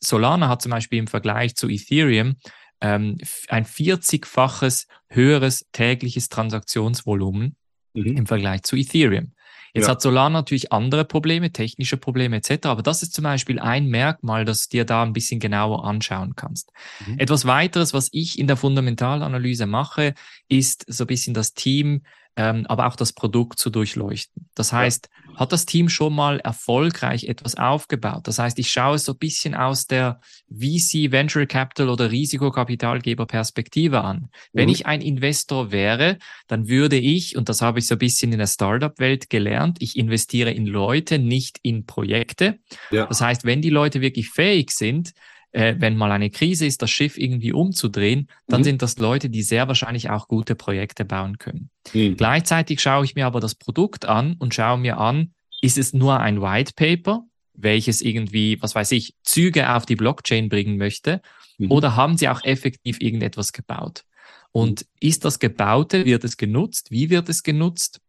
[0.00, 2.36] Solana hat zum Beispiel im Vergleich zu Ethereum
[2.82, 3.16] ähm,
[3.48, 7.56] ein 40-faches höheres tägliches Transaktionsvolumen
[7.94, 8.16] mhm.
[8.16, 9.32] im Vergleich zu Ethereum.
[9.74, 9.92] Jetzt ja.
[9.92, 12.66] hat Solana natürlich andere Probleme, technische Probleme etc.
[12.66, 16.72] Aber das ist zum Beispiel ein Merkmal, das dir da ein bisschen genauer anschauen kannst.
[17.06, 17.18] Mhm.
[17.18, 20.12] Etwas weiteres, was ich in der Fundamentalanalyse mache,
[20.48, 22.02] ist so ein bisschen das Team
[22.36, 24.48] ähm, aber auch das Produkt zu durchleuchten.
[24.54, 28.26] Das heißt, hat das Team schon mal erfolgreich etwas aufgebaut?
[28.26, 33.26] Das heißt, ich schaue es so ein bisschen aus der VC, Venture Capital oder Risikokapitalgeber
[33.26, 34.28] Perspektive an.
[34.52, 34.72] Wenn mhm.
[34.72, 36.18] ich ein Investor wäre,
[36.48, 39.96] dann würde ich, und das habe ich so ein bisschen in der Startup-Welt gelernt, ich
[39.96, 42.58] investiere in Leute, nicht in Projekte.
[42.90, 43.06] Ja.
[43.06, 45.12] Das heißt, wenn die Leute wirklich fähig sind,
[45.52, 48.64] äh, wenn mal eine Krise ist, das Schiff irgendwie umzudrehen, dann mhm.
[48.64, 51.70] sind das Leute, die sehr wahrscheinlich auch gute Projekte bauen können.
[51.92, 52.16] Mhm.
[52.16, 56.20] Gleichzeitig schaue ich mir aber das Produkt an und schaue mir an, ist es nur
[56.20, 61.20] ein White Paper, welches irgendwie, was weiß ich, Züge auf die Blockchain bringen möchte,
[61.58, 61.70] mhm.
[61.70, 64.04] oder haben sie auch effektiv irgendetwas gebaut?
[64.52, 65.08] Und mhm.
[65.08, 66.90] ist das Gebaute, wird es genutzt?
[66.90, 68.00] Wie wird es genutzt?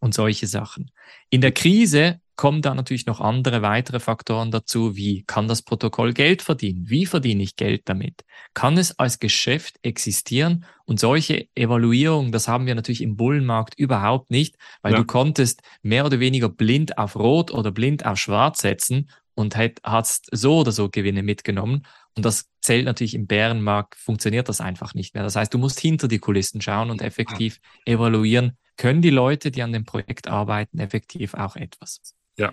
[0.00, 0.90] Und solche Sachen.
[1.28, 6.14] In der Krise kommen da natürlich noch andere weitere Faktoren dazu, wie kann das Protokoll
[6.14, 6.88] Geld verdienen?
[6.88, 8.24] Wie verdiene ich Geld damit?
[8.54, 10.64] Kann es als Geschäft existieren?
[10.86, 14.98] Und solche Evaluierungen, das haben wir natürlich im Bullenmarkt überhaupt nicht, weil ja.
[15.00, 20.28] du konntest mehr oder weniger blind auf Rot oder blind auf Schwarz setzen und hast
[20.32, 21.84] so oder so Gewinne mitgenommen.
[22.16, 25.24] Und das zählt natürlich im Bärenmarkt, funktioniert das einfach nicht mehr.
[25.24, 29.62] Das heißt, du musst hinter die Kulissen schauen und effektiv evaluieren, können die Leute, die
[29.62, 32.00] an dem Projekt arbeiten, effektiv auch etwas.
[32.36, 32.52] Ja.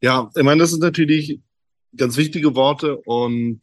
[0.00, 1.40] Ja, ich meine, das sind natürlich
[1.96, 3.60] ganz wichtige Worte und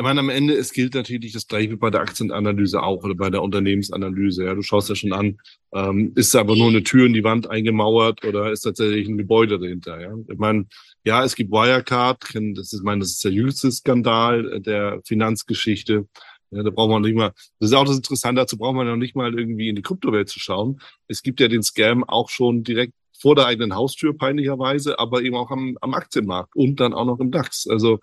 [0.00, 3.14] ich meine, am Ende, es gilt natürlich das gleiche wie bei der Aktienanalyse auch oder
[3.14, 4.46] bei der Unternehmensanalyse.
[4.46, 5.36] Ja, du schaust ja schon an,
[5.74, 9.58] ähm, ist aber nur eine Tür in die Wand eingemauert oder ist tatsächlich ein Gebäude
[9.58, 10.00] dahinter?
[10.00, 10.64] Ja, ich meine,
[11.04, 16.08] ja, es gibt Wirecard, das ist, ich meine, das ist der jüngste Skandal der Finanzgeschichte.
[16.50, 18.96] Ja, da braucht man nicht mal, das ist auch das Interessante, dazu braucht man ja
[18.96, 20.80] nicht mal irgendwie in die Kryptowelt zu schauen.
[21.06, 25.36] Es gibt ja den Scam auch schon direkt vor der eigenen Haustür peinlicherweise, aber eben
[25.36, 27.66] auch am, am Aktienmarkt und dann auch noch im DAX.
[27.68, 28.00] Also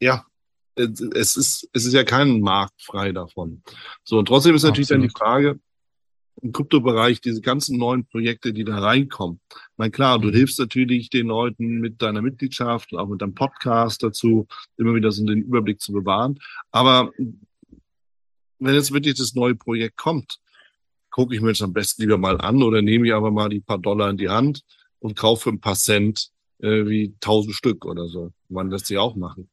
[0.00, 0.24] ja,
[0.76, 3.62] es ist, es ist ja kein Markt frei davon.
[4.02, 5.02] So, und trotzdem ist natürlich Absolut.
[5.02, 5.60] dann die Frage,
[6.42, 9.40] im Kryptobereich diese ganzen neuen Projekte, die da reinkommen.
[9.76, 10.34] Meine, klar, du mhm.
[10.34, 15.24] hilfst natürlich den Leuten mit deiner Mitgliedschaft, auch mit deinem Podcast dazu, immer wieder so
[15.24, 16.38] den Überblick zu bewahren.
[16.70, 17.10] Aber
[18.60, 20.38] wenn jetzt wirklich das neue Projekt kommt,
[21.10, 23.60] gucke ich mir das am besten lieber mal an oder nehme ich aber mal die
[23.60, 24.62] paar Dollar in die Hand
[25.00, 28.32] und kaufe ein paar Cent äh, wie tausend Stück oder so.
[28.48, 29.48] Man lässt sich auch machen.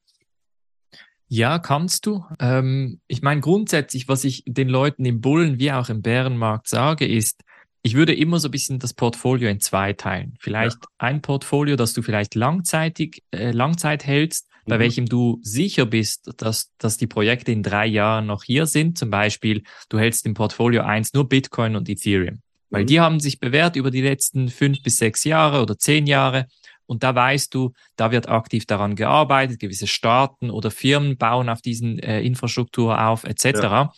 [1.29, 2.23] Ja, kannst du.
[2.39, 7.05] Ähm, ich meine, grundsätzlich, was ich den Leuten im Bullen wie auch im Bärenmarkt sage,
[7.05, 7.43] ist,
[7.81, 10.35] ich würde immer so ein bisschen das Portfolio in zwei teilen.
[10.39, 10.89] Vielleicht ja.
[10.97, 14.49] ein Portfolio, das du vielleicht langzeitig, äh, Langzeit hältst.
[14.67, 18.97] Bei welchem du sicher bist, dass, dass die Projekte in drei Jahren noch hier sind.
[18.97, 22.41] Zum Beispiel, du hältst im Portfolio eins nur Bitcoin und Ethereum.
[22.69, 22.87] Weil mhm.
[22.87, 26.47] die haben sich bewährt über die letzten fünf bis sechs Jahre oder zehn Jahre.
[26.85, 31.61] Und da weißt du, da wird aktiv daran gearbeitet, gewisse Staaten oder Firmen bauen auf
[31.61, 33.45] diesen äh, Infrastruktur auf, etc.
[33.45, 33.91] Ja.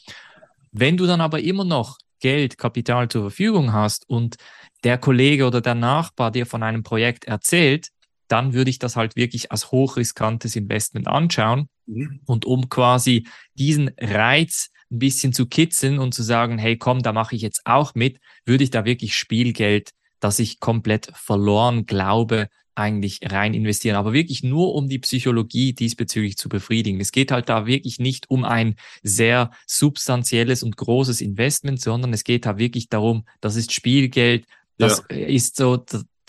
[0.71, 4.37] Wenn du dann aber immer noch Geld, Kapital zur Verfügung hast und
[4.83, 7.89] der Kollege oder der Nachbar dir von einem Projekt erzählt,
[8.31, 11.67] dann würde ich das halt wirklich als hochriskantes Investment anschauen.
[11.85, 12.21] Mhm.
[12.25, 17.13] Und um quasi diesen Reiz ein bisschen zu kitzeln und zu sagen, hey, komm, da
[17.13, 22.49] mache ich jetzt auch mit, würde ich da wirklich Spielgeld, das ich komplett verloren glaube,
[22.79, 27.01] eigentlich rein investieren, aber wirklich nur um die Psychologie diesbezüglich zu befriedigen.
[27.01, 32.23] Es geht halt da wirklich nicht um ein sehr substanzielles und großes Investment, sondern es
[32.23, 34.45] geht da wirklich darum, das ist Spielgeld,
[34.77, 35.17] das ja.
[35.17, 35.83] ist so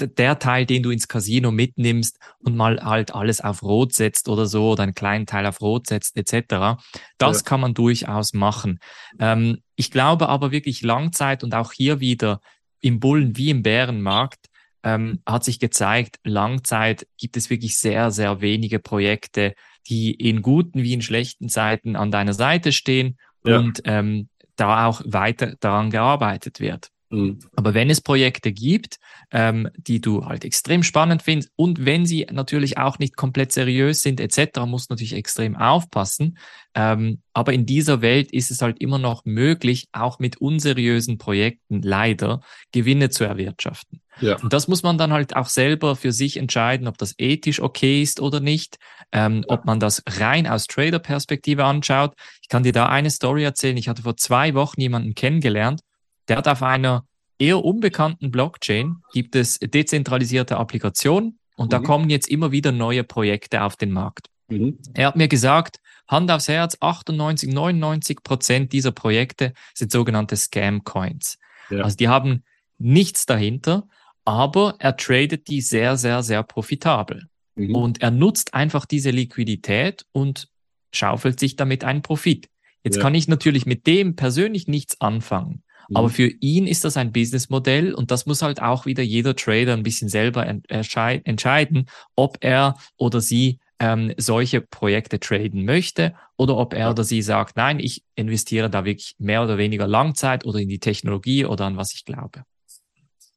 [0.08, 4.46] der Teil, den du ins Casino mitnimmst und mal halt alles auf Rot setzt oder
[4.46, 6.80] so oder einen kleinen Teil auf Rot setzt etc.
[7.18, 7.42] Das ja.
[7.44, 8.78] kann man durchaus machen.
[9.18, 12.40] Ähm, ich glaube aber wirklich Langzeit und auch hier wieder
[12.80, 14.46] im Bullen wie im Bärenmarkt
[14.82, 19.54] ähm, hat sich gezeigt, Langzeit gibt es wirklich sehr, sehr wenige Projekte,
[19.88, 23.58] die in guten wie in schlechten Zeiten an deiner Seite stehen ja.
[23.58, 26.90] und ähm, da auch weiter daran gearbeitet wird.
[27.10, 27.40] Mhm.
[27.56, 28.96] Aber wenn es Projekte gibt,
[29.32, 34.00] ähm, die du halt extrem spannend findest und wenn sie natürlich auch nicht komplett seriös
[34.02, 36.38] sind etc., musst du natürlich extrem aufpassen.
[36.74, 41.82] Ähm, aber in dieser Welt ist es halt immer noch möglich, auch mit unseriösen Projekten
[41.82, 44.00] leider Gewinne zu erwirtschaften.
[44.20, 44.36] Ja.
[44.36, 48.02] Und das muss man dann halt auch selber für sich entscheiden, ob das ethisch okay
[48.02, 48.78] ist oder nicht,
[49.10, 49.54] ähm, ja.
[49.54, 52.14] ob man das rein aus Trader-Perspektive anschaut.
[52.42, 53.76] Ich kann dir da eine Story erzählen.
[53.76, 55.80] Ich hatte vor zwei Wochen jemanden kennengelernt,
[56.28, 57.04] der hat auf einer
[57.38, 61.70] eher unbekannten Blockchain gibt es dezentralisierte Applikationen und mhm.
[61.70, 64.28] da kommen jetzt immer wieder neue Projekte auf den Markt.
[64.48, 64.78] Mhm.
[64.94, 70.84] Er hat mir gesagt, Hand aufs Herz, 98, 99 Prozent dieser Projekte sind sogenannte Scam
[70.84, 71.38] Coins.
[71.70, 71.84] Ja.
[71.84, 72.42] Also die haben
[72.78, 73.86] nichts dahinter,
[74.24, 77.28] aber er tradet die sehr, sehr, sehr profitabel.
[77.54, 77.74] Mhm.
[77.74, 80.48] Und er nutzt einfach diese Liquidität und
[80.92, 82.48] schaufelt sich damit einen Profit.
[82.82, 83.02] Jetzt ja.
[83.02, 85.62] kann ich natürlich mit dem persönlich nichts anfangen.
[85.90, 85.96] Mhm.
[85.96, 89.74] Aber für ihn ist das ein Businessmodell und das muss halt auch wieder jeder Trader
[89.74, 96.74] ein bisschen selber entscheiden, ob er oder sie ähm, solche Projekte traden möchte oder ob
[96.74, 100.68] er oder sie sagt, nein, ich investiere da wirklich mehr oder weniger Langzeit oder in
[100.68, 102.44] die Technologie oder an was ich glaube.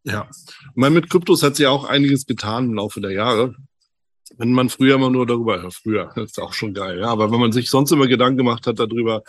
[0.03, 3.55] Ja, ich meine, mit Kryptos hat sich auch einiges getan im Laufe der Jahre.
[4.37, 7.31] Wenn man früher immer nur darüber, ja, früher, das ist auch schon geil, ja, aber
[7.31, 9.23] wenn man sich sonst immer Gedanken gemacht hat darüber,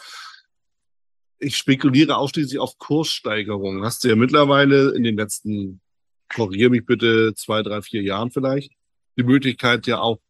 [1.38, 3.84] ich spekuliere ausschließlich auf Kurssteigerungen.
[3.84, 5.80] Hast du ja mittlerweile in den letzten,
[6.28, 8.72] korrigiere mich bitte, zwei, drei, vier Jahren vielleicht,
[9.16, 10.20] die Möglichkeit ja auch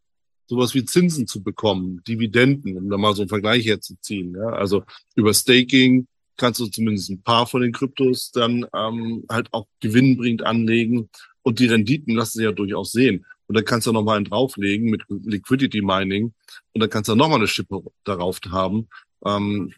[0.46, 4.34] sowas wie Zinsen zu bekommen, Dividenden, um da mal so einen Vergleich herzuziehen.
[4.34, 4.50] Ja?
[4.50, 9.66] Also über Staking kannst du zumindest ein paar von den Kryptos dann ähm, halt auch
[9.80, 11.08] gewinnbringend anlegen
[11.42, 13.24] und die Renditen lassen sich ja durchaus sehen.
[13.46, 16.32] Und dann kannst du noch mal einen drauflegen mit Liquidity Mining
[16.72, 18.88] und dann kannst du noch mal eine Schippe darauf haben.
[19.24, 19.72] Ähm,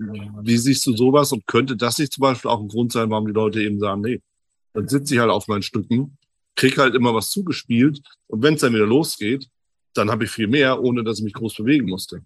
[0.00, 3.26] wie siehst du sowas und könnte das nicht zum Beispiel auch ein Grund sein, warum
[3.26, 4.20] die Leute eben sagen, nee,
[4.72, 6.16] dann sitze ich halt auf meinen Stücken,
[6.56, 9.48] krieg halt immer was zugespielt und wenn es dann wieder losgeht,
[9.94, 12.22] dann habe ich viel mehr, ohne dass ich mich groß bewegen musste.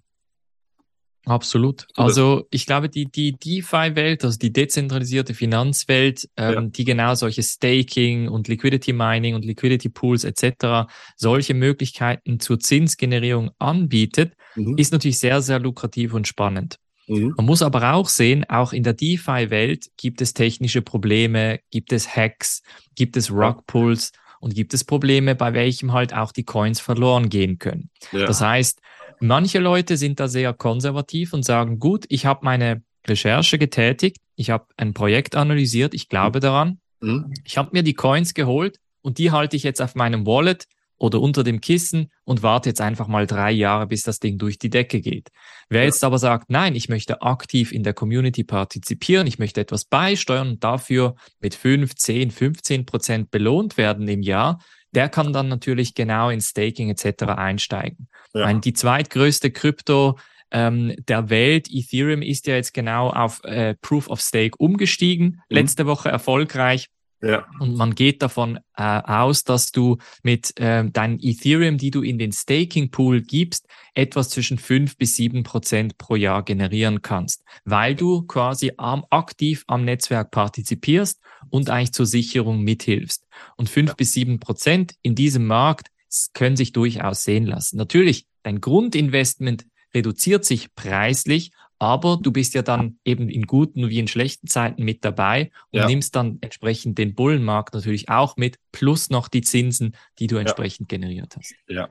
[1.26, 1.87] Absolut.
[1.94, 6.60] Also ich glaube, die, die DeFi-Welt, also die dezentralisierte Finanzwelt, ähm, ja.
[6.60, 13.52] die genau solche Staking und Liquidity Mining und Liquidity Pools etc., solche Möglichkeiten zur Zinsgenerierung
[13.58, 14.76] anbietet, mhm.
[14.76, 16.78] ist natürlich sehr, sehr lukrativ und spannend.
[17.06, 17.34] Mhm.
[17.36, 22.16] Man muss aber auch sehen, auch in der DeFi-Welt gibt es technische Probleme, gibt es
[22.16, 22.62] Hacks,
[22.94, 27.58] gibt es Rugpulls und gibt es Probleme, bei welchem halt auch die Coins verloren gehen
[27.58, 27.90] können.
[28.12, 28.26] Ja.
[28.26, 28.80] Das heißt,
[29.20, 34.50] manche Leute sind da sehr konservativ und sagen, gut, ich habe meine Recherche getätigt, ich
[34.50, 37.32] habe ein Projekt analysiert, ich glaube daran, mhm.
[37.44, 40.66] ich habe mir die Coins geholt und die halte ich jetzt auf meinem Wallet
[40.98, 44.59] oder unter dem Kissen und warte jetzt einfach mal drei Jahre, bis das Ding durch
[44.59, 45.30] die Decke geht.
[45.68, 49.85] Wer jetzt aber sagt, nein, ich möchte aktiv in der Community partizipieren, ich möchte etwas
[49.85, 54.61] beisteuern und dafür mit 5, 10, 15 Prozent belohnt werden im Jahr,
[54.92, 57.24] der kann dann natürlich genau in Staking etc.
[57.24, 58.09] einsteigen.
[58.33, 58.44] Ja.
[58.44, 60.18] Meine, die zweitgrößte Krypto
[60.50, 65.57] ähm, der Welt, Ethereum, ist ja jetzt genau auf äh, Proof of Stake umgestiegen, mhm.
[65.57, 66.88] letzte Woche erfolgreich.
[67.22, 67.46] Ja.
[67.59, 72.18] Und man geht davon äh, aus, dass du mit äh, deinen Ethereum, die du in
[72.18, 77.94] den Staking Pool gibst, etwas zwischen fünf bis sieben Prozent pro Jahr generieren kannst, weil
[77.94, 83.27] du quasi am, aktiv am Netzwerk partizipierst und eigentlich zur Sicherung mithilfst.
[83.57, 83.94] Und fünf ja.
[83.94, 85.88] bis sieben Prozent in diesem Markt
[86.35, 87.77] können sich durchaus sehen lassen.
[87.77, 91.53] Natürlich, dein Grundinvestment reduziert sich preislich,
[91.85, 95.81] aber du bist ja dann eben in guten wie in schlechten Zeiten mit dabei und
[95.81, 95.87] ja.
[95.87, 100.90] nimmst dann entsprechend den Bullenmarkt natürlich auch mit, plus noch die Zinsen, die du entsprechend
[100.90, 100.99] ja.
[100.99, 101.55] generiert hast.
[101.68, 101.88] Ja.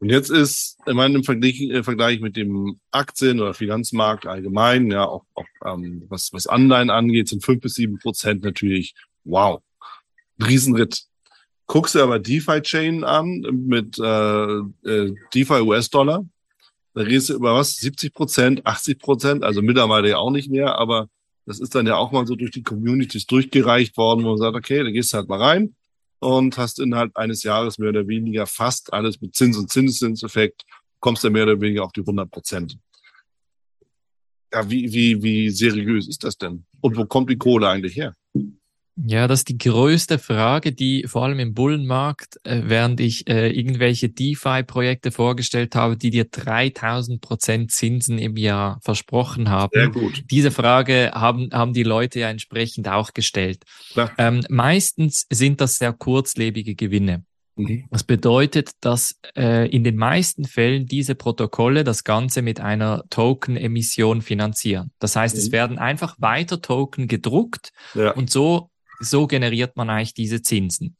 [0.00, 4.90] Und jetzt ist, ich meine, im Vergleich, äh, Vergleich mit dem Aktien- oder Finanzmarkt allgemein,
[4.90, 9.62] ja, auch, auch ähm, was, was Anleihen angeht, sind fünf bis sieben Prozent natürlich, wow,
[10.44, 11.04] Riesenritt.
[11.68, 14.58] Guckst du aber DeFi-Chain an mit äh,
[14.90, 16.26] äh, DeFi US-Dollar,
[16.94, 17.76] da redest du über was?
[17.76, 21.08] 70 Prozent, 80 Prozent, also mittlerweile ja auch nicht mehr, aber
[21.46, 24.56] das ist dann ja auch mal so durch die Communities durchgereicht worden, wo man sagt,
[24.56, 25.74] okay, da gehst du halt mal rein
[26.20, 30.64] und hast innerhalb eines Jahres mehr oder weniger fast alles mit Zins- und Zinseszinseffekt,
[31.00, 32.78] kommst dann mehr oder weniger auf die 100 Prozent.
[34.52, 36.64] Ja, wie, wie, wie seriös ist das denn?
[36.80, 38.14] Und wo kommt die Kohle eigentlich her?
[39.04, 43.50] Ja, das ist die größte Frage, die vor allem im Bullenmarkt, äh, während ich äh,
[43.50, 49.70] irgendwelche DeFi-Projekte vorgestellt habe, die dir 3000 Prozent Zinsen im Jahr versprochen haben.
[49.72, 50.24] Sehr gut.
[50.30, 53.64] Diese Frage haben, haben die Leute ja entsprechend auch gestellt.
[54.18, 57.24] Ähm, meistens sind das sehr kurzlebige Gewinne.
[57.56, 57.84] Mhm.
[57.90, 64.22] Das bedeutet, dass äh, in den meisten Fällen diese Protokolle das Ganze mit einer Token-Emission
[64.22, 64.90] finanzieren.
[64.98, 65.40] Das heißt, mhm.
[65.40, 68.12] es werden einfach weiter Token gedruckt ja.
[68.12, 68.70] und so
[69.02, 70.96] so generiert man eigentlich diese Zinsen.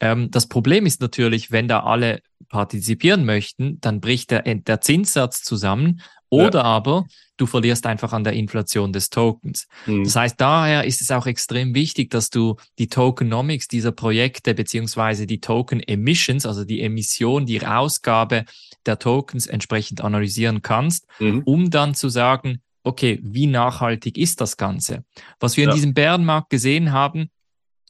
[0.00, 5.42] Ähm, das Problem ist natürlich, wenn da alle partizipieren möchten, dann bricht der, der Zinssatz
[5.42, 6.64] zusammen oder ja.
[6.64, 7.06] aber
[7.36, 9.68] du verlierst einfach an der Inflation des Tokens.
[9.86, 10.04] Mhm.
[10.04, 15.26] Das heißt, daher ist es auch extrem wichtig, dass du die Tokenomics dieser Projekte beziehungsweise
[15.26, 18.44] die Token Emissions, also die Emission, die Ausgabe
[18.86, 21.42] der Tokens entsprechend analysieren kannst, mhm.
[21.44, 25.04] um dann zu sagen, okay, wie nachhaltig ist das Ganze?
[25.40, 25.70] Was wir ja.
[25.70, 27.30] in diesem Bärenmarkt gesehen haben,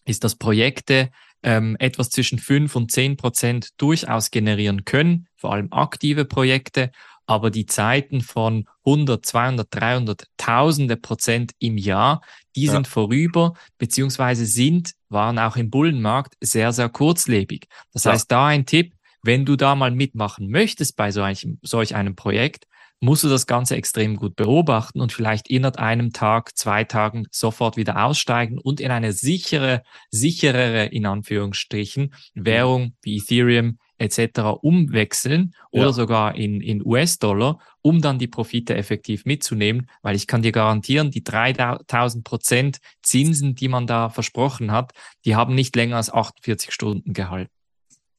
[0.07, 1.11] ist, dass Projekte
[1.43, 6.91] ähm, etwas zwischen fünf und zehn Prozent durchaus generieren können, vor allem aktive Projekte,
[7.27, 12.23] aber die Zeiten von 100, 200, 300, Tausende Prozent im Jahr,
[12.55, 12.73] die ja.
[12.73, 17.67] sind vorüber, beziehungsweise sind, waren auch im Bullenmarkt sehr, sehr kurzlebig.
[17.93, 18.13] Das ja.
[18.13, 22.67] heißt, da ein Tipp, wenn du da mal mitmachen möchtest bei solch, solch einem Projekt,
[23.01, 27.77] musst du das Ganze extrem gut beobachten und vielleicht innerhalb einem Tag, zwei Tagen sofort
[27.77, 34.41] wieder aussteigen und in eine sichere, sicherere, in Anführungsstrichen, Währung wie Ethereum etc.
[34.61, 35.81] umwechseln ja.
[35.81, 40.53] oder sogar in, in US-Dollar, um dann die Profite effektiv mitzunehmen, weil ich kann dir
[40.53, 44.93] garantieren, die 3000 Prozent Zinsen, die man da versprochen hat,
[45.25, 47.56] die haben nicht länger als 48 Stunden gehalten.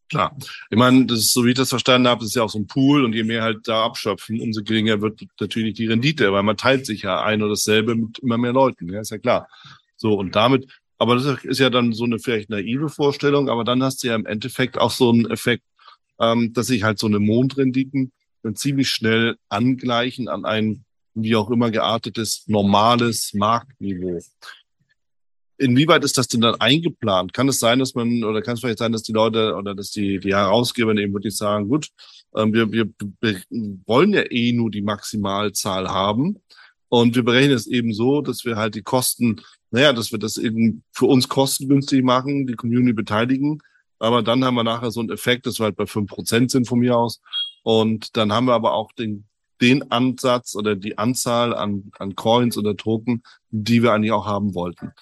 [0.10, 0.38] Klar.
[0.70, 2.60] Ich meine, das ist, so wie ich das verstanden habe, das ist ja auch so
[2.60, 6.44] ein Pool und je mehr halt da abschöpfen, umso geringer wird natürlich die Rendite, weil
[6.44, 9.50] man teilt sich ja ein oder dasselbe mit immer mehr Leuten, ja, ist ja klar.
[9.98, 10.68] So, und damit,
[10.98, 14.16] aber das ist ja dann so eine vielleicht naive Vorstellung, aber dann hast du ja
[14.16, 15.64] im Endeffekt auch so einen Effekt,
[16.20, 18.12] ähm, dass sich halt so eine Mondrenditen
[18.54, 24.22] ziemlich schnell angleichen an ein wie auch immer geartetes normales Marktniveau.
[25.58, 27.34] Inwieweit ist das denn dann eingeplant?
[27.34, 29.92] Kann es sein, dass man, oder kann es vielleicht sein, dass die Leute oder dass
[29.92, 31.90] die, die Herausgeber eben wirklich sagen, gut,
[32.36, 32.88] ähm, wir, wir,
[33.22, 33.42] wir
[33.86, 36.38] wollen ja eh nur die Maximalzahl haben
[36.90, 39.42] und wir berechnen es eben so, dass wir halt die Kosten,
[39.72, 43.60] naja, dass wir das eben für uns kostengünstig machen, die Community beteiligen,
[44.00, 46.68] aber dann haben wir nachher so einen Effekt, dass wir halt bei fünf Prozent sind
[46.68, 47.20] von mir aus
[47.64, 49.26] und dann haben wir aber auch den
[49.62, 54.54] den Ansatz oder die Anzahl an, an Coins oder Token, die wir eigentlich auch haben
[54.54, 54.94] wollten.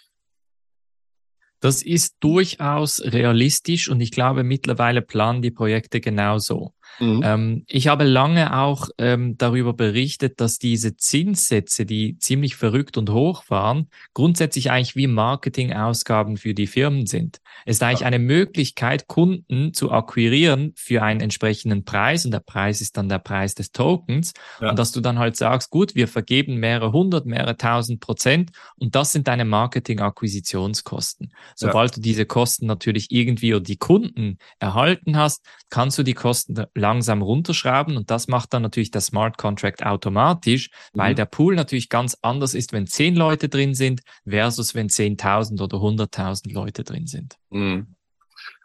[1.65, 6.74] Das ist durchaus realistisch und ich glaube, mittlerweile planen die Projekte genauso.
[6.99, 7.21] Mhm.
[7.23, 13.09] Ähm, ich habe lange auch ähm, darüber berichtet, dass diese Zinssätze, die ziemlich verrückt und
[13.09, 17.39] hoch waren, grundsätzlich eigentlich wie Marketingausgaben für die Firmen sind.
[17.65, 18.07] Es ist eigentlich ja.
[18.07, 23.19] eine Möglichkeit, Kunden zu akquirieren für einen entsprechenden Preis und der Preis ist dann der
[23.19, 24.69] Preis des Tokens ja.
[24.69, 28.95] und dass du dann halt sagst, gut, wir vergeben mehrere hundert, mehrere tausend Prozent und
[28.95, 31.33] das sind deine Marketing-Akquisitionskosten.
[31.55, 31.95] Sobald ja.
[31.95, 37.21] du diese Kosten natürlich irgendwie oder die Kunden erhalten hast, kannst du die Kosten langsam
[37.21, 41.15] runterschrauben und das macht dann natürlich der Smart Contract automatisch, weil mhm.
[41.15, 45.77] der Pool natürlich ganz anders ist, wenn zehn Leute drin sind versus wenn 10.000 oder
[45.77, 47.37] 100.000 Leute drin sind.
[47.49, 47.87] Mhm.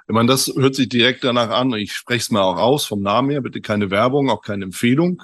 [0.08, 1.72] Ich meine, das hört sich direkt danach an.
[1.74, 3.40] Ich spreche es mal auch aus vom Namen her.
[3.42, 5.22] Bitte keine Werbung, auch keine Empfehlung.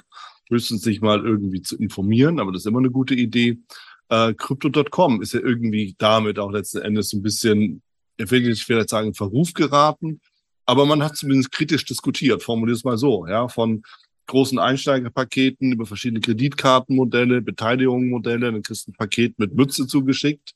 [0.49, 3.59] Höchstens sich mal irgendwie zu informieren, aber das ist immer eine gute Idee.
[4.07, 7.81] Äh, Crypto.com ist ja irgendwie damit auch letzten Endes so ein bisschen
[8.17, 10.21] ich will nicht vielleicht sagen, in Verruf geraten,
[10.67, 13.83] aber man hat zumindest kritisch diskutiert, formuliert es mal so, ja, von
[14.27, 20.53] großen Einsteigerpaketen über verschiedene Kreditkartenmodelle, Beteiligungsmodelle, dann kriegst du ein Paket mit Mütze zugeschickt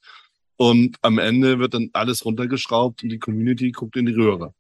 [0.57, 4.53] und am Ende wird dann alles runtergeschraubt und die Community guckt in die Röhre.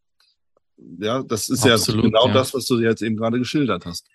[0.97, 2.33] Ja, das ist Absolut, ja genau ja.
[2.33, 4.07] das, was du jetzt eben gerade geschildert hast.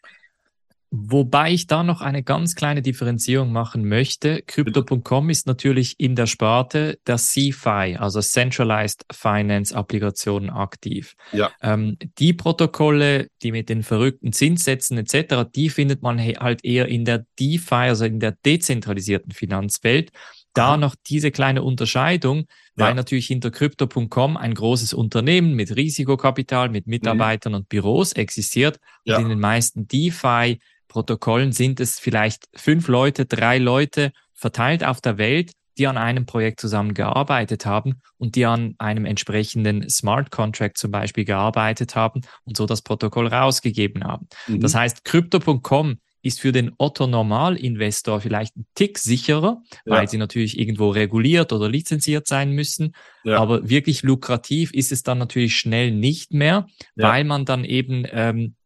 [0.99, 4.42] Wobei ich da noch eine ganz kleine Differenzierung machen möchte.
[4.47, 11.14] Crypto.com ist natürlich in der Sparte der CFI, also Centralized Finance Applikationen aktiv.
[11.32, 11.51] Ja.
[11.61, 17.05] Ähm, die Protokolle, die mit den verrückten Zinssätzen etc., die findet man halt eher in
[17.05, 20.11] der DeFi, also in der dezentralisierten Finanzwelt.
[20.57, 20.76] Da Aha.
[20.78, 22.94] noch diese kleine Unterscheidung, weil ja.
[22.94, 27.57] natürlich hinter Crypto.com ein großes Unternehmen mit Risikokapital, mit Mitarbeitern mhm.
[27.59, 28.78] und Büros existiert.
[29.05, 29.16] Ja.
[29.16, 30.59] Und in den meisten DeFi
[30.89, 36.26] Protokollen sind es vielleicht fünf Leute, drei Leute verteilt auf der Welt, die an einem
[36.26, 42.57] Projekt zusammengearbeitet haben und die an einem entsprechenden Smart Contract zum Beispiel gearbeitet haben und
[42.57, 44.26] so das Protokoll rausgegeben haben.
[44.47, 44.61] Mhm.
[44.61, 49.93] Das heißt, Crypto.com ist für den Otto-Normal-Investor vielleicht ein Tick sicherer, ja.
[49.93, 52.95] weil sie natürlich irgendwo reguliert oder lizenziert sein müssen.
[53.22, 53.39] Ja.
[53.39, 56.66] Aber wirklich lukrativ ist es dann natürlich schnell nicht mehr,
[56.97, 57.11] ja.
[57.11, 58.57] weil man dann eben ähm,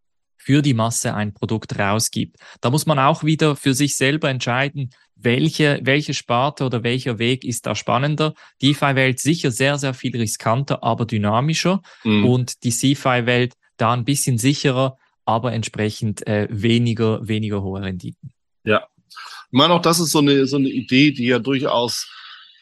[0.41, 2.36] für die Masse ein Produkt rausgibt.
[2.62, 7.45] Da muss man auch wieder für sich selber entscheiden, welche, welche Sparte oder welcher Weg
[7.45, 8.32] ist da spannender.
[8.62, 12.24] DeFi-Welt sicher sehr, sehr viel riskanter, aber dynamischer mhm.
[12.24, 18.32] und die CeFi-Welt da ein bisschen sicherer, aber entsprechend äh, weniger, weniger hohe Renditen.
[18.64, 19.16] Ja, ich
[19.51, 22.11] meine auch, das ist so eine, so eine Idee, die ja durchaus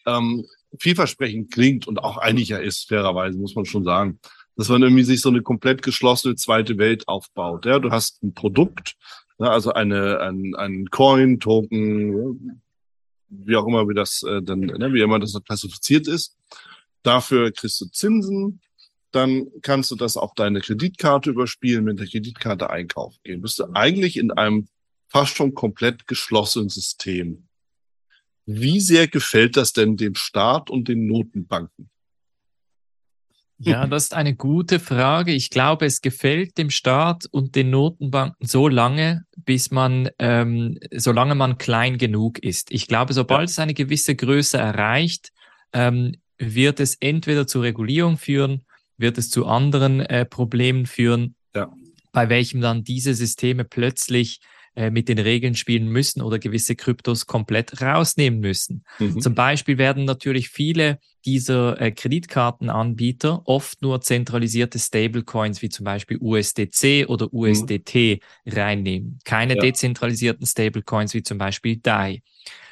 [0.05, 0.45] ähm,
[0.81, 4.19] vielversprechend klingt und auch eigentlich ja ist, fairerweise, muss man schon sagen
[4.59, 7.65] dass man irgendwie sich so eine komplett geschlossene zweite Welt aufbaut.
[7.65, 8.97] Ja, du hast ein Produkt,
[9.39, 12.61] ne, also eine, ein, ein Coin, Token,
[13.29, 16.37] wie auch immer, wie das äh, dann, ne, wie immer das klassifiziert ist.
[17.05, 18.61] Dafür kriegst du Zinsen,
[19.13, 23.41] dann kannst du das auf deine Kreditkarte überspielen, mit der Kreditkarte einkaufen gehen.
[23.41, 24.67] Bist du eigentlich in einem
[25.07, 27.47] fast schon komplett geschlossenen System.
[28.45, 31.91] Wie sehr gefällt das denn dem Staat und den Notenbanken?
[33.59, 35.33] Ja, das ist eine gute Frage.
[35.33, 41.35] Ich glaube, es gefällt dem Staat und den Notenbanken so lange, bis man, ähm, solange
[41.35, 42.71] man klein genug ist.
[42.71, 43.53] Ich glaube, sobald ja.
[43.53, 45.31] es eine gewisse Größe erreicht,
[45.73, 48.65] ähm, wird es entweder zur Regulierung führen,
[48.97, 51.71] wird es zu anderen äh, Problemen führen, ja.
[52.13, 54.41] bei welchem dann diese Systeme plötzlich
[54.79, 58.85] äh, mit den Regeln spielen müssen oder gewisse Kryptos komplett rausnehmen müssen.
[59.01, 59.21] Mhm.
[59.21, 66.19] Zum Beispiel werden natürlich viele dieser äh, Kreditkartenanbieter oft nur zentralisierte Stablecoins wie zum Beispiel
[66.21, 68.53] USDC oder USDT mhm.
[68.53, 69.19] reinnehmen.
[69.25, 69.63] Keine ja.
[69.63, 72.23] dezentralisierten Stablecoins wie zum Beispiel DAI.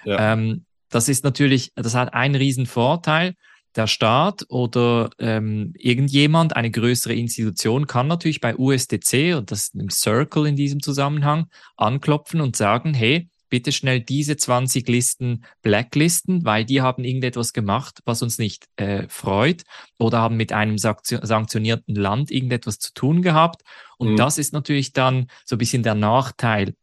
[0.04, 0.34] Ja.
[0.34, 3.34] Ähm, das ist natürlich, das hat einen riesen Vorteil
[3.76, 9.74] der Staat oder ähm, irgendjemand, eine größere Institution, kann natürlich bei USDC und das ist
[9.74, 11.46] im Circle in diesem Zusammenhang
[11.76, 18.00] anklopfen und sagen, hey, bitte schnell diese 20 Listen blacklisten, weil die haben irgendetwas gemacht,
[18.04, 19.62] was uns nicht äh, freut
[19.98, 23.62] oder haben mit einem sanktionierten Land irgendetwas zu tun gehabt.
[23.98, 24.16] Und mhm.
[24.16, 26.74] das ist natürlich dann so ein bisschen der Nachteil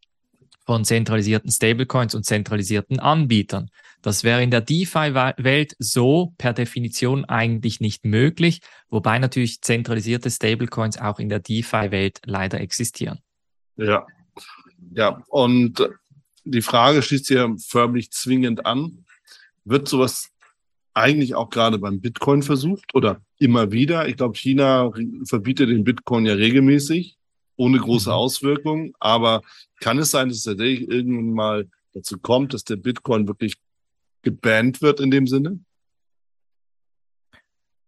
[0.66, 3.70] von zentralisierten Stablecoins und zentralisierten Anbietern.
[4.04, 11.00] Das wäre in der DeFi-Welt so per Definition eigentlich nicht möglich, wobei natürlich zentralisierte Stablecoins
[11.00, 13.20] auch in der DeFi-Welt leider existieren.
[13.78, 14.06] Ja,
[14.94, 15.90] ja, und
[16.44, 19.06] die Frage schließt ja förmlich zwingend an.
[19.64, 20.30] Wird sowas
[20.94, 24.10] eigentlich auch gerade beim Bitcoin versucht oder immer wieder?
[24.10, 24.92] Ich glaube, China
[25.26, 27.18] verbietet den Bitcoin ja regelmäßig,
[27.56, 28.16] ohne große mhm.
[28.16, 28.94] Auswirkungen.
[29.00, 29.42] Aber
[29.80, 33.56] kann es sein, dass es tatsächlich irgendwann mal dazu kommt, dass der Bitcoin wirklich
[34.24, 35.60] gebannt wird in dem Sinne?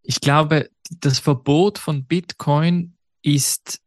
[0.04, 0.70] Ich glaube,
[1.00, 3.82] das Verbot von Bitcoin ist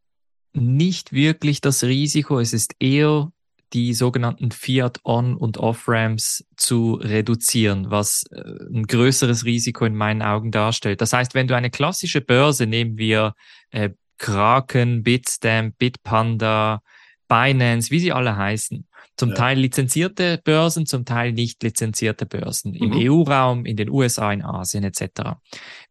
[0.53, 2.39] nicht wirklich das Risiko.
[2.39, 3.31] Es ist eher
[3.73, 10.51] die sogenannten Fiat-On- und Off-Ramps zu reduzieren, was äh, ein größeres Risiko in meinen Augen
[10.51, 11.01] darstellt.
[11.01, 13.35] Das heißt, wenn du eine klassische Börse, nehmen wir
[13.69, 16.81] äh, Kraken, Bitstamp, Bitpanda,
[17.29, 19.35] Binance, wie sie alle heißen, zum ja.
[19.35, 22.97] Teil lizenzierte Börsen, zum Teil nicht lizenzierte Börsen im mhm.
[22.97, 25.37] EU-Raum, in den USA, in Asien etc.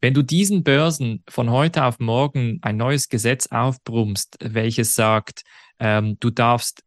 [0.00, 5.44] Wenn du diesen Börsen von heute auf morgen ein neues Gesetz aufbrummst, welches sagt,
[5.78, 6.82] ähm, du darfst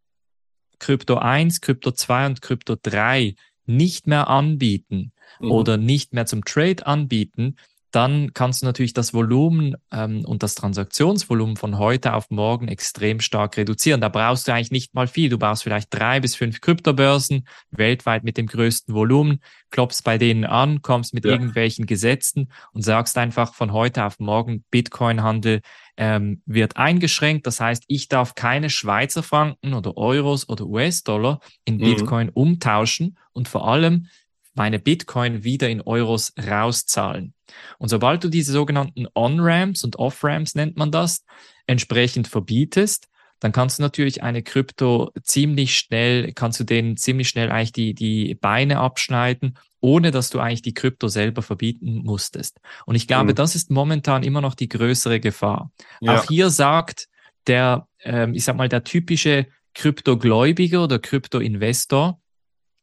[0.80, 3.36] Krypto 1, Krypto 2 und Krypto 3
[3.66, 5.52] nicht mehr anbieten mhm.
[5.52, 7.56] oder nicht mehr zum Trade anbieten,
[7.92, 13.20] dann kannst du natürlich das Volumen ähm, und das Transaktionsvolumen von heute auf morgen extrem
[13.20, 14.02] stark reduzieren.
[14.02, 15.30] Da brauchst du eigentlich nicht mal viel.
[15.30, 20.46] Du brauchst vielleicht drei bis fünf Kryptobörsen weltweit mit dem größten Volumen, klopfst bei denen
[20.46, 21.32] an, kommst mit ja.
[21.32, 25.62] irgendwelchen Gesetzen und sagst einfach von heute auf morgen, Bitcoin-Handel
[25.98, 27.46] ähm, wird eingeschränkt.
[27.46, 31.80] Das heißt, ich darf keine Schweizer Franken oder Euros oder US-Dollar in mhm.
[31.80, 34.08] Bitcoin umtauschen und vor allem
[34.54, 37.34] meine Bitcoin wieder in Euros rauszahlen.
[37.78, 41.24] Und sobald du diese sogenannten On-Ramps und Off-Ramps nennt man das,
[41.68, 43.08] entsprechend verbietest,
[43.42, 47.94] dann kannst du natürlich eine Krypto ziemlich schnell, kannst du denen ziemlich schnell eigentlich die,
[47.96, 52.60] die Beine abschneiden, ohne dass du eigentlich die Krypto selber verbieten musstest.
[52.86, 53.36] Und ich glaube, mhm.
[53.36, 55.72] das ist momentan immer noch die größere Gefahr.
[56.02, 56.20] Ja.
[56.20, 57.08] Auch hier sagt
[57.48, 62.21] der, ähm, ich sag mal, der typische Kryptogläubiger oder Krypto-Investor,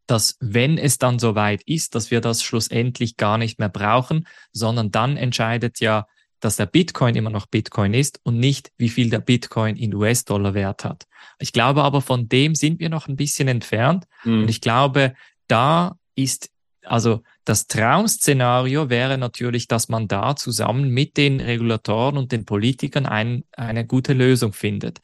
[0.09, 4.91] dass wenn es dann soweit ist, dass wir das schlussendlich gar nicht mehr brauchen, sondern
[4.91, 6.07] dann entscheidet ja,
[6.41, 10.55] dass der Bitcoin immer noch Bitcoin ist und nicht, wie viel der Bitcoin in US-Dollar
[10.55, 11.05] wert hat.
[11.39, 14.07] Ich glaube aber, von dem sind wir noch ein bisschen entfernt.
[14.25, 14.43] Mhm.
[14.43, 15.15] Und ich glaube,
[15.47, 16.51] da ist,
[16.85, 23.05] also das Traum-Szenario wäre natürlich, dass man da zusammen mit den Regulatoren und den Politikern
[23.05, 25.01] ein, eine gute Lösung findet.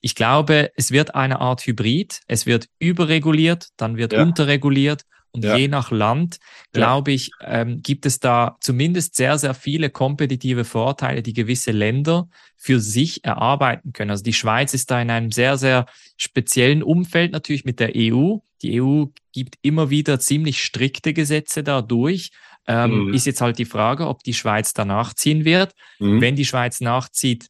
[0.00, 2.20] Ich glaube, es wird eine Art Hybrid.
[2.26, 4.22] Es wird überreguliert, dann wird ja.
[4.22, 5.02] unterreguliert.
[5.30, 5.56] Und ja.
[5.56, 6.38] je nach Land,
[6.72, 12.28] glaube ich, ähm, gibt es da zumindest sehr, sehr viele kompetitive Vorteile, die gewisse Länder
[12.56, 14.10] für sich erarbeiten können.
[14.10, 15.86] Also die Schweiz ist da in einem sehr, sehr
[16.16, 18.38] speziellen Umfeld natürlich mit der EU.
[18.62, 22.30] Die EU gibt immer wieder ziemlich strikte Gesetze dadurch.
[22.66, 23.14] Ähm, mhm.
[23.14, 25.74] Ist jetzt halt die Frage, ob die Schweiz da nachziehen wird.
[25.98, 26.20] Mhm.
[26.20, 27.48] Wenn die Schweiz nachzieht,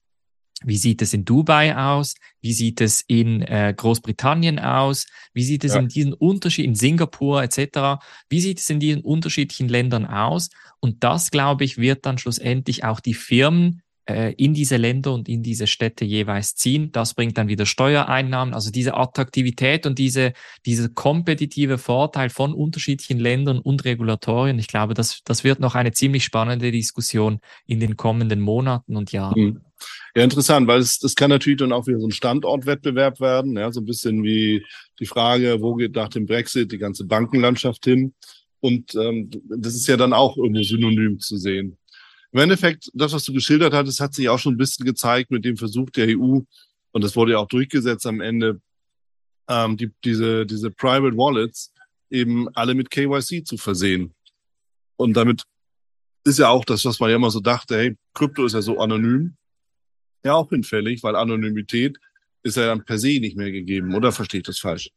[0.65, 2.15] wie sieht es in Dubai aus?
[2.41, 5.07] Wie sieht es in äh, Großbritannien aus?
[5.33, 5.81] Wie sieht es ja.
[5.81, 8.03] in diesen Unterschied in Singapur etc.?
[8.29, 10.51] Wie sieht es in diesen unterschiedlichen Ländern aus?
[10.81, 15.29] Und das, glaube ich, wird dann schlussendlich auch die Firmen äh, in diese Länder und
[15.29, 16.91] in diese Städte jeweils ziehen.
[16.93, 18.55] Das bringt dann wieder Steuereinnahmen.
[18.55, 20.33] Also diese Attraktivität und diese,
[20.67, 24.59] diese kompetitive Vorteil von unterschiedlichen Ländern und Regulatorien.
[24.59, 29.13] Ich glaube, das, das wird noch eine ziemlich spannende Diskussion in den kommenden Monaten und
[29.13, 29.41] Jahren.
[29.41, 29.61] Mhm.
[30.15, 33.71] Ja, interessant, weil es, das kann natürlich dann auch wieder so ein Standortwettbewerb werden, ja,
[33.71, 34.65] so ein bisschen wie
[34.99, 38.15] die Frage, wo geht nach dem Brexit die ganze Bankenlandschaft hin?
[38.61, 41.77] Und ähm, das ist ja dann auch irgendwo synonym zu sehen.
[42.33, 45.45] Im Endeffekt, das, was du geschildert hattest, hat sich auch schon ein bisschen gezeigt mit
[45.45, 46.41] dem Versuch der EU,
[46.93, 48.61] und das wurde ja auch durchgesetzt am Ende,
[49.49, 51.73] ähm, die, diese, diese Private Wallets
[52.11, 54.15] eben alle mit KYC zu versehen.
[54.97, 55.45] Und damit
[56.25, 58.79] ist ja auch das, was man ja immer so dachte, hey, Krypto ist ja so
[58.79, 59.37] anonym,
[60.25, 61.99] ja auch hinfällig, weil Anonymität
[62.43, 64.91] ist ja dann per se nicht mehr gegeben, oder verstehe ich das falsch?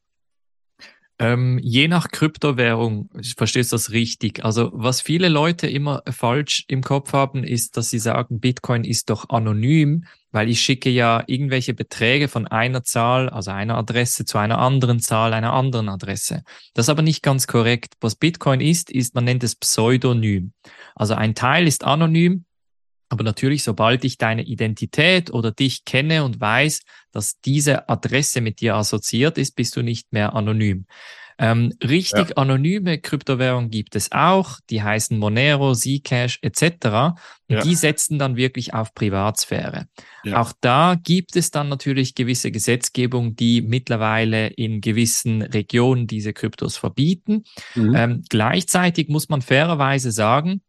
[1.22, 4.43] Ähm, je nach Kryptowährung verstehst du das richtig.
[4.43, 9.11] Also was viele Leute immer falsch im Kopf haben, ist, dass sie sagen, Bitcoin ist
[9.11, 14.39] doch anonym, weil ich schicke ja irgendwelche Beträge von einer Zahl, also einer Adresse zu
[14.39, 16.41] einer anderen Zahl, einer anderen Adresse.
[16.74, 17.93] Das ist aber nicht ganz korrekt.
[18.01, 20.53] Was Bitcoin ist, ist, man nennt es Pseudonym.
[20.95, 22.45] Also ein Teil ist anonym,
[23.12, 26.80] aber natürlich, sobald ich deine Identität oder dich kenne und weiß,
[27.12, 30.86] dass diese Adresse mit dir assoziiert ist, bist du nicht mehr anonym.
[31.38, 32.38] Ähm, richtig ja.
[32.38, 37.18] anonyme Kryptowährungen gibt es auch, die heißen Monero, Zcash etc.
[37.49, 37.62] Ja.
[37.64, 39.88] die setzen dann wirklich auf Privatsphäre.
[40.24, 40.39] Ja.
[40.39, 46.78] Auch da gibt es dann natürlich gewisse Gesetzgebung, die mittlerweile in gewissen Regionen diese Kryptos
[46.78, 47.43] verbieten.
[47.76, 47.93] Mhm.
[47.93, 50.62] Ähm, gleichzeitig muss man fairerweise sagen,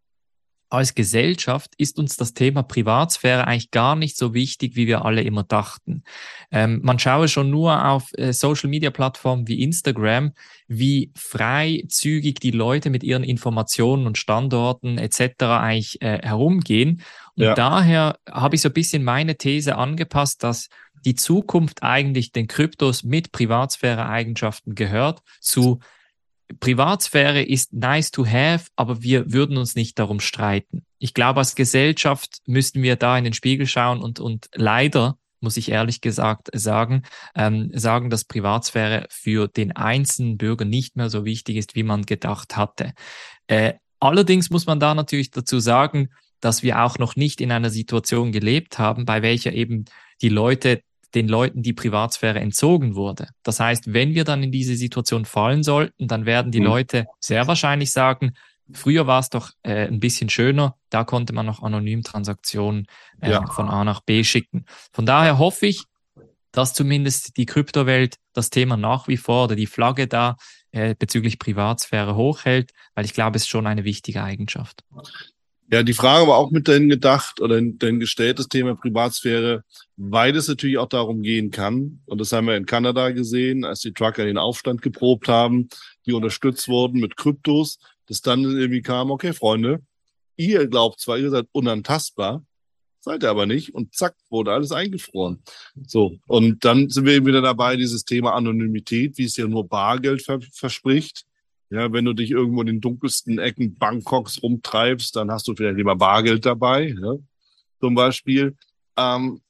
[0.72, 5.22] als Gesellschaft ist uns das Thema Privatsphäre eigentlich gar nicht so wichtig, wie wir alle
[5.22, 6.02] immer dachten.
[6.50, 10.32] Ähm, man schaue schon nur auf äh, Social-Media-Plattformen wie Instagram,
[10.68, 15.42] wie freizügig die Leute mit ihren Informationen und Standorten etc.
[15.42, 17.02] eigentlich äh, herumgehen.
[17.36, 17.54] Und ja.
[17.54, 20.68] daher habe ich so ein bisschen meine These angepasst, dass
[21.04, 25.80] die Zukunft eigentlich den Kryptos mit Privatsphäre-Eigenschaften gehört zu
[26.60, 30.84] Privatsphäre ist nice to have, aber wir würden uns nicht darum streiten.
[30.98, 35.56] Ich glaube, als Gesellschaft müssten wir da in den Spiegel schauen und, und leider, muss
[35.56, 37.02] ich ehrlich gesagt sagen,
[37.34, 42.06] ähm, sagen, dass Privatsphäre für den einzelnen Bürger nicht mehr so wichtig ist, wie man
[42.06, 42.92] gedacht hatte.
[43.46, 47.70] Äh, allerdings muss man da natürlich dazu sagen, dass wir auch noch nicht in einer
[47.70, 49.84] Situation gelebt haben, bei welcher eben
[50.20, 50.82] die Leute
[51.14, 53.28] den Leuten die Privatsphäre entzogen wurde.
[53.42, 56.66] Das heißt, wenn wir dann in diese Situation fallen sollten, dann werden die mhm.
[56.66, 58.32] Leute sehr wahrscheinlich sagen,
[58.72, 62.86] früher war es doch äh, ein bisschen schöner, da konnte man noch anonym Transaktionen
[63.20, 63.46] äh, ja.
[63.46, 64.64] von A nach B schicken.
[64.92, 65.84] Von daher hoffe ich,
[66.52, 70.36] dass zumindest die Kryptowelt das Thema nach wie vor oder die Flagge da
[70.70, 74.84] äh, bezüglich Privatsphäre hochhält, weil ich glaube, es ist schon eine wichtige Eigenschaft.
[75.72, 79.64] Ja, die Frage war auch mit dahin gedacht oder dahin gestellt, das Thema Privatsphäre,
[79.96, 82.02] weil es natürlich auch darum gehen kann.
[82.04, 85.70] Und das haben wir in Kanada gesehen, als die Trucker den Aufstand geprobt haben,
[86.04, 89.80] die unterstützt wurden mit Kryptos, dass dann irgendwie kam, okay, Freunde,
[90.36, 92.44] ihr glaubt zwar, ihr seid unantastbar,
[93.00, 93.74] seid ihr aber nicht.
[93.74, 95.42] Und zack, wurde alles eingefroren.
[95.86, 96.18] So.
[96.26, 100.22] Und dann sind wir eben wieder dabei, dieses Thema Anonymität, wie es ja nur Bargeld
[100.22, 101.24] ver verspricht
[101.72, 105.78] ja, wenn du dich irgendwo in den dunkelsten Ecken Bangkoks rumtreibst, dann hast du vielleicht
[105.78, 107.14] lieber Bargeld dabei, ja,
[107.80, 108.54] zum Beispiel.
[108.98, 109.40] Ähm,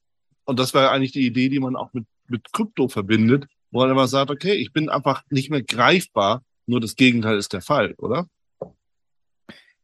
[0.45, 3.91] und das war eigentlich die Idee, die man auch mit, mit Krypto verbindet, wo man
[3.91, 7.95] immer sagt, okay, ich bin einfach nicht mehr greifbar, nur das Gegenteil ist der Fall,
[7.99, 8.29] oder?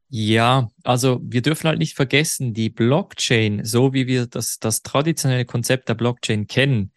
[0.09, 5.45] Ja, also wir dürfen halt nicht vergessen, die Blockchain, so wie wir das, das traditionelle
[5.45, 6.93] Konzept der Blockchain kennen,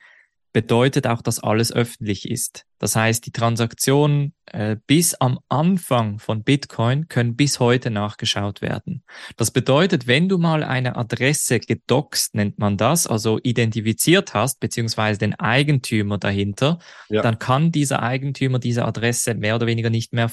[0.54, 2.66] bedeutet auch, dass alles öffentlich ist.
[2.82, 9.04] Das heißt, die Transaktionen äh, bis am Anfang von Bitcoin können bis heute nachgeschaut werden.
[9.38, 15.20] Das bedeutet, wenn du mal eine Adresse gedoxt, nennt man das, also identifiziert hast, beziehungsweise
[15.20, 17.22] den Eigentümer dahinter, ja.
[17.22, 20.26] dann kann dieser Eigentümer diese Adresse mehr oder weniger nicht mehr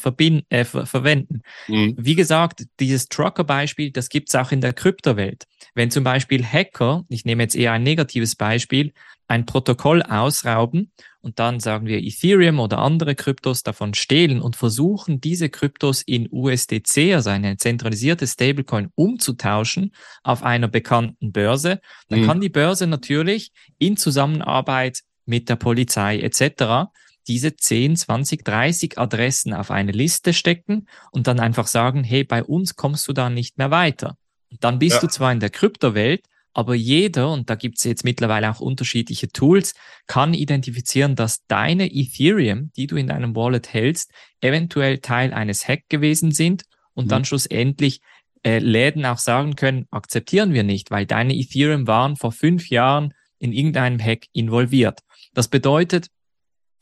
[0.48, 1.42] äh, ver verwenden.
[1.66, 1.96] Mhm.
[1.98, 5.44] Wie gesagt, dieses Trucker-Beispiel, das gibt's auch in der Kryptowelt.
[5.74, 8.94] Wenn zum Beispiel Hacker, ich nehme jetzt eher ein negatives Beispiel,
[9.28, 15.20] ein Protokoll ausrauben und dann sagen wir Ethereum oder andere Kryptos davon stehlen und versuchen,
[15.20, 22.26] diese Kryptos in USDC, also eine zentralisierte Stablecoin, umzutauschen auf einer bekannten Börse, dann mhm.
[22.26, 26.90] kann die Börse natürlich in Zusammenarbeit mit der Polizei etc.
[27.26, 32.42] diese 10, 20, 30 Adressen auf eine Liste stecken und dann einfach sagen, hey, bei
[32.42, 34.16] uns kommst du da nicht mehr weiter.
[34.50, 35.00] Und dann bist ja.
[35.00, 36.24] du zwar in der Kryptowelt,
[36.54, 39.74] aber jeder, und da gibt es jetzt mittlerweile auch unterschiedliche Tools,
[40.06, 45.84] kann identifizieren, dass deine Ethereum, die du in deinem Wallet hältst, eventuell Teil eines Hack
[45.88, 47.10] gewesen sind und mhm.
[47.10, 48.00] dann schlussendlich
[48.44, 53.14] äh, Läden auch sagen können, akzeptieren wir nicht, weil deine Ethereum waren vor fünf Jahren
[53.38, 55.00] in irgendeinem Hack involviert.
[55.34, 56.08] Das bedeutet,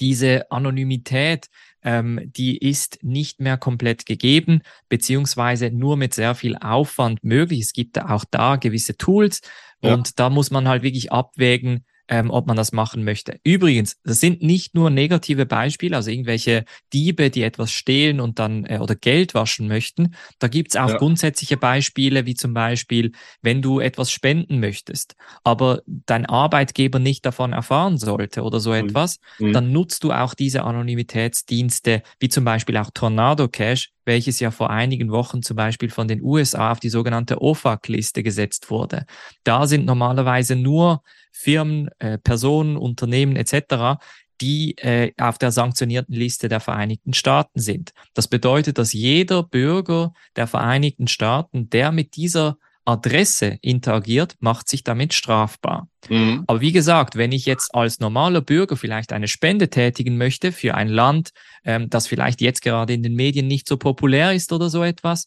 [0.01, 1.49] diese Anonymität,
[1.87, 7.61] ähm, die ist nicht mehr komplett gegeben, beziehungsweise nur mit sehr viel Aufwand möglich.
[7.61, 9.41] Es gibt auch da gewisse Tools
[9.81, 9.95] ja.
[9.95, 13.39] und da muss man halt wirklich abwägen, ähm, ob man das machen möchte.
[13.45, 18.65] Übrigens, das sind nicht nur negative Beispiele, also irgendwelche Diebe, die etwas stehlen und dann
[18.65, 20.15] äh, oder Geld waschen möchten.
[20.39, 20.97] Da gibt's auch ja.
[20.97, 27.53] grundsätzliche Beispiele, wie zum Beispiel, wenn du etwas spenden möchtest, aber dein Arbeitgeber nicht davon
[27.53, 28.89] erfahren sollte oder so mhm.
[28.89, 29.53] etwas, mhm.
[29.53, 34.71] dann nutzt du auch diese Anonymitätsdienste, wie zum Beispiel auch Tornado Cash, welches ja vor
[34.71, 39.05] einigen Wochen zum Beispiel von den USA auf die sogenannte OFAC-Liste gesetzt wurde.
[39.45, 41.03] Da sind normalerweise nur
[41.33, 43.99] Firmen, äh, Personen, Unternehmen etc.,
[44.41, 47.93] die äh, auf der sanktionierten Liste der Vereinigten Staaten sind.
[48.15, 54.85] Das bedeutet, dass jeder Bürger der Vereinigten Staaten, der mit dieser Adresse interagiert, macht sich
[54.85, 55.89] damit strafbar.
[56.09, 56.45] Mhm.
[56.47, 60.75] Aber wie gesagt, wenn ich jetzt als normaler Bürger vielleicht eine Spende tätigen möchte für
[60.75, 61.31] ein Land,
[61.65, 65.27] ähm, das vielleicht jetzt gerade in den Medien nicht so populär ist oder so etwas,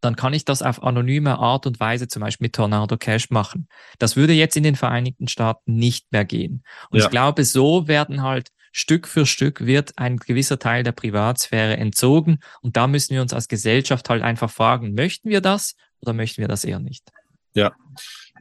[0.00, 3.68] dann kann ich das auf anonyme Art und Weise zum Beispiel mit Tornado Cash machen.
[3.98, 6.62] Das würde jetzt in den Vereinigten Staaten nicht mehr gehen.
[6.90, 7.04] Und ja.
[7.04, 12.38] ich glaube, so werden halt Stück für Stück wird ein gewisser Teil der Privatsphäre entzogen.
[12.60, 15.74] Und da müssen wir uns als Gesellschaft halt einfach fragen, möchten wir das
[16.04, 17.10] oder möchten wir das eher nicht?
[17.54, 17.74] Ja.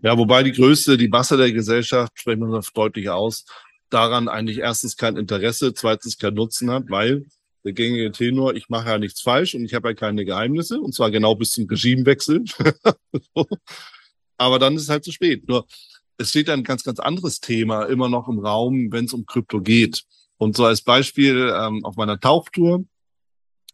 [0.01, 3.45] Ja, wobei die Größte, die Masse der Gesellschaft, sprechen wir das deutlich aus,
[3.89, 7.25] daran eigentlich erstens kein Interesse, zweitens kein Nutzen hat, weil
[7.63, 10.93] der gängige Tenor, ich mache ja nichts falsch und ich habe ja keine Geheimnisse, und
[10.93, 12.43] zwar genau bis zum Regimewechsel.
[14.37, 15.47] Aber dann ist es halt zu spät.
[15.47, 15.65] Nur
[16.17, 19.61] es steht ein ganz, ganz anderes Thema immer noch im Raum, wenn es um Krypto
[19.61, 20.03] geht.
[20.37, 22.83] Und so als Beispiel ähm, auf meiner Tauchtour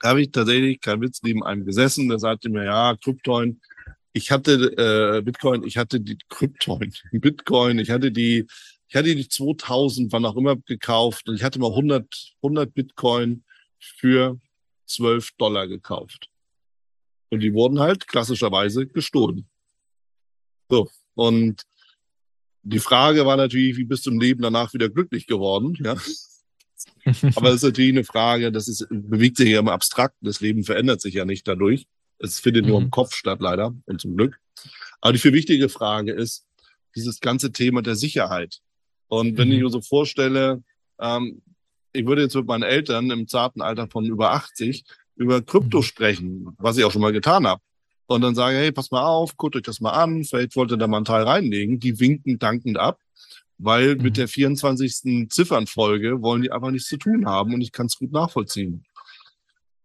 [0.04, 3.60] habe ich tatsächlich, kein Witz, neben einem gesessen, der sagte mir, ja, Kryptoin,
[4.14, 4.54] ich hatte
[5.18, 8.46] äh, Bitcoin, ich hatte die Kryptoin, Bitcoin, ich hatte die,
[8.88, 13.44] ich hatte die 2000, wann auch immer gekauft und ich hatte mal 100, 100 Bitcoin
[13.78, 14.40] für
[14.88, 16.30] 12 Dollar gekauft.
[17.30, 19.48] Und die wurden halt klassischerweise gestohlen.
[20.70, 20.90] So.
[21.14, 21.64] Und
[22.64, 25.78] die Frage war natürlich, wie bist du im Leben danach wieder glücklich geworden?
[25.84, 25.94] Ja.
[27.36, 30.26] Aber das ist natürlich eine Frage, das ist, bewegt sich ja im Abstrakten.
[30.26, 31.86] Das Leben verändert sich ja nicht dadurch.
[32.20, 32.92] Es findet nur im mhm.
[32.92, 34.40] Kopf statt, leider, und zum Glück.
[35.02, 36.46] Aber die viel wichtige Frage ist,
[36.96, 38.60] dieses ganze Thema der Sicherheit.
[39.08, 39.54] Und wenn mhm.
[39.56, 40.64] ich mir so vorstelle,
[41.00, 41.42] ähm,
[41.94, 44.84] ich würde jetzt mit meinen Eltern im zarten Alter von über 80
[45.16, 45.84] über Krypto mhm.
[45.84, 47.62] sprechen, was ich auch schon mal getan habe.
[48.08, 50.78] Und dann sage, hey, pass mal auf, guckt euch das mal an, vielleicht wollt ihr
[50.78, 51.80] da mal einen Teil reinlegen.
[51.80, 53.00] Die winken dankend ab,
[53.58, 54.02] weil mhm.
[54.02, 55.30] mit der 24.
[55.30, 58.86] Ziffernfolge wollen die einfach nichts zu tun haben und ich kann es gut nachvollziehen.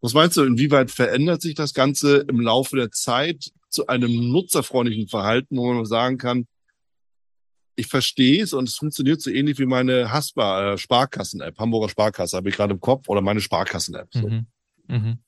[0.05, 5.09] Was meinst du, inwieweit verändert sich das Ganze im Laufe der Zeit zu einem nutzerfreundlichen
[5.09, 6.47] Verhalten, wo man sagen kann,
[7.75, 12.37] ich verstehe es und es funktioniert so ähnlich wie meine Haspa äh, Sparkassen-App, Hamburger Sparkasse,
[12.37, 14.09] habe ich gerade im Kopf, oder meine Sparkassen-App.
[14.13, 14.29] So.
[14.29, 14.47] Mhm.
[14.89, 15.19] Mhm.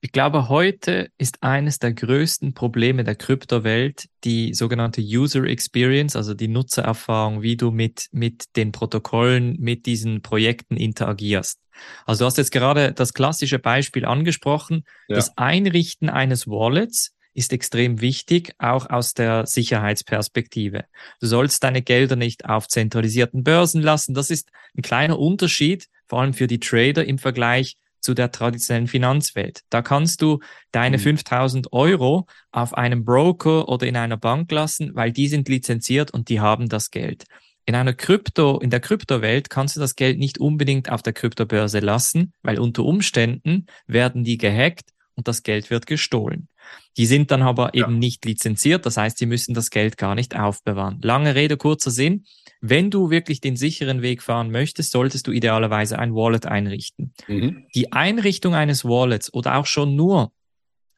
[0.00, 6.32] Ich glaube, heute ist eines der größten Probleme der Kryptowelt die sogenannte User Experience, also
[6.32, 11.58] die Nutzererfahrung, wie du mit, mit den Protokollen, mit diesen Projekten interagierst.
[12.06, 14.84] Also du hast jetzt gerade das klassische Beispiel angesprochen.
[15.08, 15.16] Ja.
[15.16, 20.84] Das Einrichten eines Wallets ist extrem wichtig, auch aus der Sicherheitsperspektive.
[21.20, 24.14] Du sollst deine Gelder nicht auf zentralisierten Börsen lassen.
[24.14, 28.86] Das ist ein kleiner Unterschied, vor allem für die Trader im Vergleich zu der traditionellen
[28.86, 29.62] Finanzwelt.
[29.70, 31.02] Da kannst du deine mhm.
[31.02, 36.28] 5000 Euro auf einem Broker oder in einer Bank lassen, weil die sind lizenziert und
[36.28, 37.24] die haben das Geld.
[37.66, 41.80] In einer Krypto, in der Kryptowelt kannst du das Geld nicht unbedingt auf der Kryptobörse
[41.80, 46.48] lassen, weil unter Umständen werden die gehackt und das Geld wird gestohlen.
[46.96, 47.86] Die sind dann aber ja.
[47.86, 51.00] eben nicht lizenziert, das heißt, sie müssen das Geld gar nicht aufbewahren.
[51.02, 52.24] Lange Rede, kurzer Sinn.
[52.60, 57.12] Wenn du wirklich den sicheren Weg fahren möchtest, solltest du idealerweise ein Wallet einrichten.
[57.28, 57.66] Mhm.
[57.74, 60.32] Die Einrichtung eines Wallets oder auch schon nur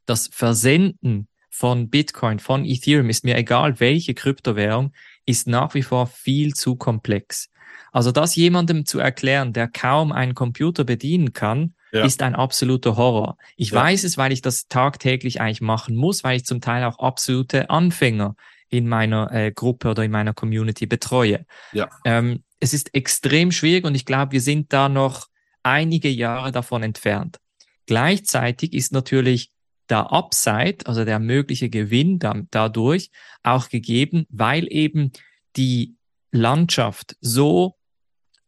[0.05, 4.93] das Versenden von Bitcoin, von Ethereum, ist mir egal, welche Kryptowährung,
[5.27, 7.51] ist nach wie vor viel zu komplex.
[7.93, 12.05] Also das jemandem zu erklären, der kaum einen Computer bedienen kann, ja.
[12.05, 13.37] ist ein absoluter Horror.
[13.57, 13.83] Ich ja.
[13.83, 17.71] weiß es, weil ich das tagtäglich eigentlich machen muss, weil ich zum Teil auch absolute
[17.71, 18.37] Anfänger
[18.69, 21.47] in meiner äh, Gruppe oder in meiner Community betreue.
[21.73, 21.89] Ja.
[22.05, 25.29] Ähm, es ist extrem schwierig und ich glaube, wir sind da noch
[25.63, 27.39] einige Jahre davon entfernt.
[27.87, 29.53] Gleichzeitig ist natürlich
[29.89, 33.11] der Upside, also der mögliche Gewinn da, dadurch
[33.43, 35.13] auch gegeben, weil eben
[35.57, 35.97] die
[36.33, 37.77] Landschaft so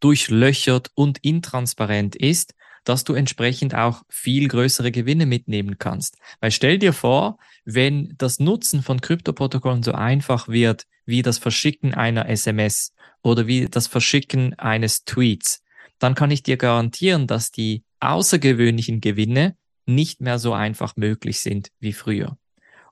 [0.01, 6.17] durchlöchert und intransparent ist, dass du entsprechend auch viel größere Gewinne mitnehmen kannst.
[6.41, 11.95] Weil stell dir vor, wenn das Nutzen von Kryptoprotokollen so einfach wird wie das Verschicken
[11.95, 15.63] einer SMS oder wie das Verschicken eines Tweets,
[15.99, 19.57] dann kann ich dir garantieren, dass die außergewöhnlichen Gewinne
[19.89, 22.37] nicht mehr so einfach möglich sind wie früher.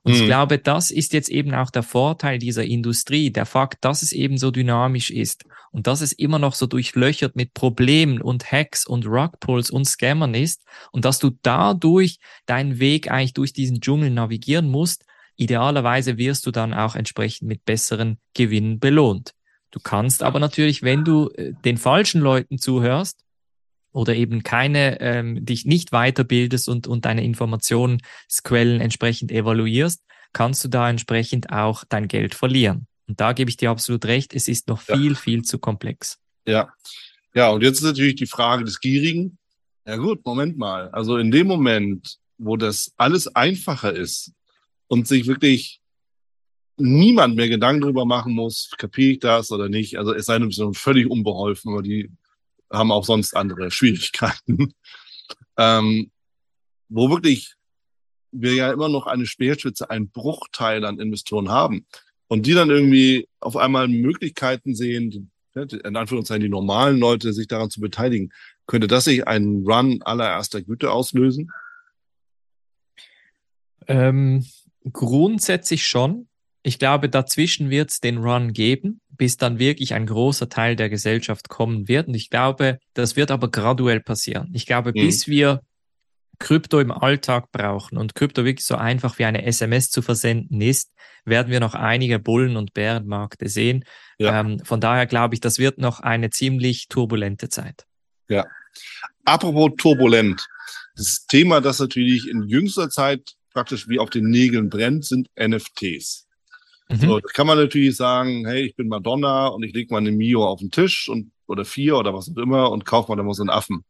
[0.03, 0.19] Und mhm.
[0.19, 4.13] ich glaube, das ist jetzt eben auch der Vorteil dieser Industrie, der Fakt, dass es
[4.13, 8.87] eben so dynamisch ist und dass es immer noch so durchlöchert mit Problemen und Hacks
[8.87, 14.09] und Rugpulls und Scammern ist und dass du dadurch deinen Weg eigentlich durch diesen Dschungel
[14.09, 15.03] navigieren musst.
[15.35, 19.33] Idealerweise wirst du dann auch entsprechend mit besseren Gewinnen belohnt.
[19.71, 23.25] Du kannst aber natürlich, wenn du äh, den falschen Leuten zuhörst,
[23.91, 30.67] oder eben keine, ähm, dich nicht weiterbildest und, und deine Informationsquellen entsprechend evaluierst, kannst du
[30.67, 32.87] da entsprechend auch dein Geld verlieren.
[33.07, 35.17] Und da gebe ich dir absolut recht, es ist noch viel, ja.
[35.17, 36.19] viel zu komplex.
[36.45, 36.73] Ja.
[37.33, 39.37] Ja, und jetzt ist natürlich die Frage des Gierigen.
[39.85, 40.89] Ja gut, Moment mal.
[40.89, 44.33] Also in dem Moment, wo das alles einfacher ist
[44.87, 45.79] und sich wirklich
[46.77, 49.97] niemand mehr Gedanken darüber machen muss, kapiere ich das oder nicht.
[49.97, 52.11] Also es sei denn, sind völlig unbeholfen, aber die
[52.71, 54.73] haben auch sonst andere Schwierigkeiten.
[55.57, 56.11] ähm,
[56.89, 57.55] wo wirklich
[58.31, 61.85] wir ja immer noch eine Speerspitze, einen Bruchteil an Investoren haben
[62.27, 67.69] und die dann irgendwie auf einmal Möglichkeiten sehen, in Anführungszeichen die normalen Leute, sich daran
[67.69, 68.31] zu beteiligen,
[68.67, 71.51] könnte das sich einen Run allererster Güte auslösen?
[73.87, 74.45] Ähm,
[74.91, 76.27] grundsätzlich schon.
[76.67, 80.89] Ich glaube, dazwischen wird es den Run geben bis dann wirklich ein großer Teil der
[80.89, 82.07] Gesellschaft kommen wird.
[82.07, 84.49] Und ich glaube, das wird aber graduell passieren.
[84.53, 85.05] Ich glaube, mhm.
[85.05, 85.61] bis wir
[86.39, 90.91] Krypto im Alltag brauchen und Krypto wirklich so einfach wie eine SMS zu versenden ist,
[91.25, 93.83] werden wir noch einige Bullen- und Bärenmärkte sehen.
[94.19, 94.39] Ja.
[94.39, 97.85] Ähm, von daher glaube ich, das wird noch eine ziemlich turbulente Zeit.
[98.29, 98.45] Ja.
[99.25, 100.47] Apropos turbulent.
[100.95, 106.26] Das Thema, das natürlich in jüngster Zeit praktisch wie auf den Nägeln brennt, sind NFTs.
[106.89, 106.99] Mhm.
[106.99, 110.11] So, da kann man natürlich sagen, hey, ich bin Madonna und ich lege mal eine
[110.11, 113.23] Mio auf den Tisch und oder vier oder was auch immer und kaufe mal da
[113.23, 113.83] mal so einen Affen.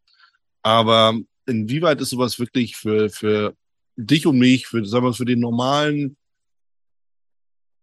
[0.61, 3.55] Aber inwieweit ist sowas wirklich für, für
[3.95, 6.17] dich und mich, für, sagen wir, für den normalen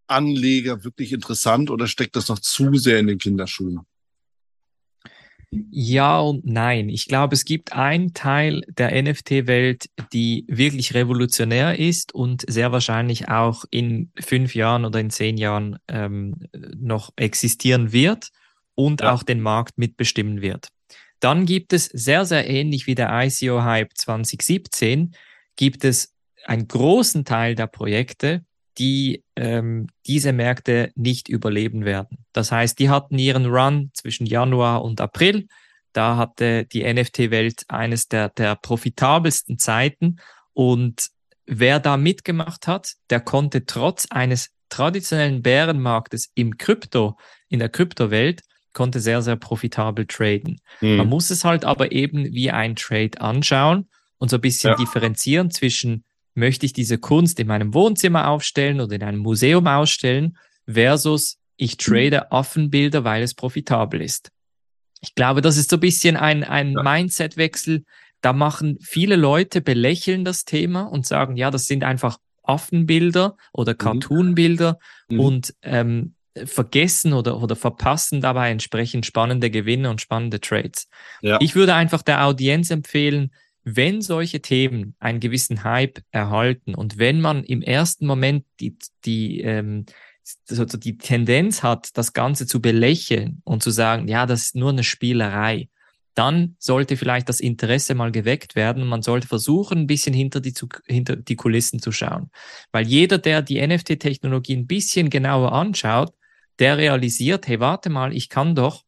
[0.07, 3.81] Anleger wirklich interessant oder steckt das noch zu sehr in den Kinderschuhen?
[5.70, 6.88] Ja und nein.
[6.88, 13.28] Ich glaube, es gibt einen Teil der NFT-Welt, die wirklich revolutionär ist und sehr wahrscheinlich
[13.28, 16.46] auch in fünf Jahren oder in zehn Jahren ähm,
[16.76, 18.30] noch existieren wird
[18.74, 19.12] und ja.
[19.12, 20.68] auch den Markt mitbestimmen wird.
[21.20, 25.14] Dann gibt es sehr, sehr ähnlich wie der ICO-Hype 2017,
[25.57, 28.44] gibt es einen großen Teil der Projekte,
[28.79, 32.18] die ähm, diese Märkte nicht überleben werden.
[32.33, 35.47] Das heißt, die hatten ihren Run zwischen Januar und April.
[35.93, 40.16] Da hatte die NFT-Welt eines der, der profitabelsten Zeiten
[40.53, 41.09] und
[41.47, 47.16] wer da mitgemacht hat, der konnte trotz eines traditionellen Bärenmarktes im Krypto,
[47.49, 50.61] in der Kryptowelt, konnte sehr, sehr profitabel traden.
[50.81, 50.97] Mhm.
[50.97, 54.77] Man muss es halt aber eben wie ein Trade anschauen und so ein bisschen ja.
[54.77, 56.05] differenzieren zwischen,
[56.35, 61.76] möchte ich diese Kunst in meinem Wohnzimmer aufstellen oder in einem Museum ausstellen, versus ich
[61.76, 64.30] trade Affenbilder, weil es profitabel ist.
[65.01, 66.72] Ich glaube, das ist so ein bisschen ein, ein.
[66.72, 67.85] Mindset-Wechsel.
[68.20, 73.72] Da machen viele Leute belächeln das Thema und sagen, ja, das sind einfach Affenbilder oder
[73.72, 73.78] mhm.
[73.78, 74.78] Cartoonbilder
[75.09, 75.20] mhm.
[75.20, 76.14] und ähm,
[76.45, 80.89] vergessen oder, oder verpassen dabei entsprechend spannende Gewinne und spannende Trades.
[81.20, 81.39] Ja.
[81.41, 83.30] Ich würde einfach der Audienz empfehlen,
[83.65, 89.41] wenn solche Themen einen gewissen Hype erhalten und wenn man im ersten Moment die, die,
[89.41, 89.87] ähm,
[90.49, 94.71] also die Tendenz hat, das Ganze zu belächeln und zu sagen, ja, das ist nur
[94.71, 95.69] eine Spielerei,
[96.15, 100.41] dann sollte vielleicht das Interesse mal geweckt werden und man sollte versuchen, ein bisschen hinter
[100.41, 100.55] die,
[100.87, 102.31] hinter die Kulissen zu schauen.
[102.71, 106.15] Weil jeder, der die NFT-Technologie ein bisschen genauer anschaut,
[106.61, 108.85] der realisiert, hey, warte mal, ich kann doch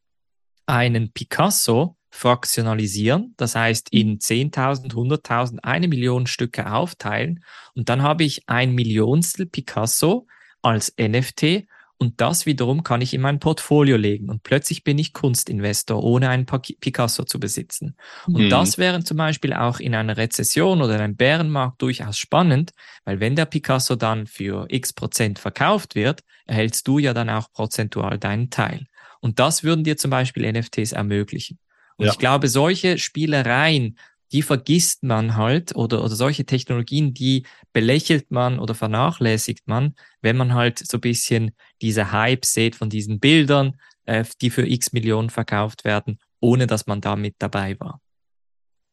[0.65, 7.43] einen Picasso fraktionalisieren, das heißt in 10.000, 100.000, eine Million Stücke aufteilen
[7.75, 10.27] und dann habe ich ein Millionstel Picasso
[10.61, 11.67] als NFT
[11.99, 16.29] und das wiederum kann ich in mein Portfolio legen und plötzlich bin ich Kunstinvestor, ohne
[16.29, 17.95] einen Picasso zu besitzen.
[18.27, 18.49] Und mhm.
[18.49, 22.71] das wäre zum Beispiel auch in einer Rezession oder einem Bärenmarkt durchaus spannend,
[23.05, 27.51] weil wenn der Picasso dann für x Prozent verkauft wird, erhältst du ja dann auch
[27.51, 28.85] prozentual deinen Teil.
[29.19, 31.57] Und das würden dir zum Beispiel NFTs ermöglichen.
[31.97, 32.11] Und ja.
[32.11, 33.97] ich glaube, solche Spielereien
[34.31, 37.43] die vergisst man halt oder, oder solche Technologien, die
[37.73, 42.89] belächelt man oder vernachlässigt man, wenn man halt so ein bisschen diese Hype sieht von
[42.89, 47.79] diesen Bildern, äh, die für x Millionen verkauft werden, ohne dass man da mit dabei
[47.79, 48.01] war.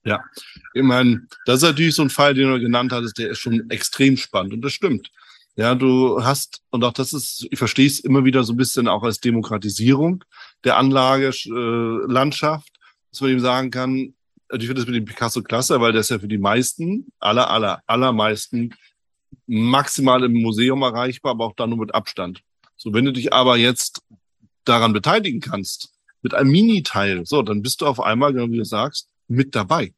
[0.06, 0.22] Ja,
[0.74, 3.68] ich meine, das ist natürlich so ein Fall, den du genannt hattest, der ist schon
[3.70, 5.10] extrem spannend und das stimmt.
[5.56, 8.88] Ja, du hast, und auch das ist, ich verstehe es immer wieder so ein bisschen
[8.88, 10.24] auch als Demokratisierung
[10.64, 12.73] der Anlagelandschaft,
[13.14, 14.14] dass man eben sagen kann,
[14.48, 17.12] also ich finde das mit dem Picasso klasse, weil der ist ja für die meisten,
[17.20, 18.74] aller, aller, allermeisten
[19.46, 22.42] maximal im Museum erreichbar, aber auch dann nur mit Abstand.
[22.76, 24.02] So, wenn du dich aber jetzt
[24.64, 25.92] daran beteiligen kannst,
[26.22, 29.94] mit einem Mini-Teil, so, dann bist du auf einmal, genau wie du sagst, mit dabei.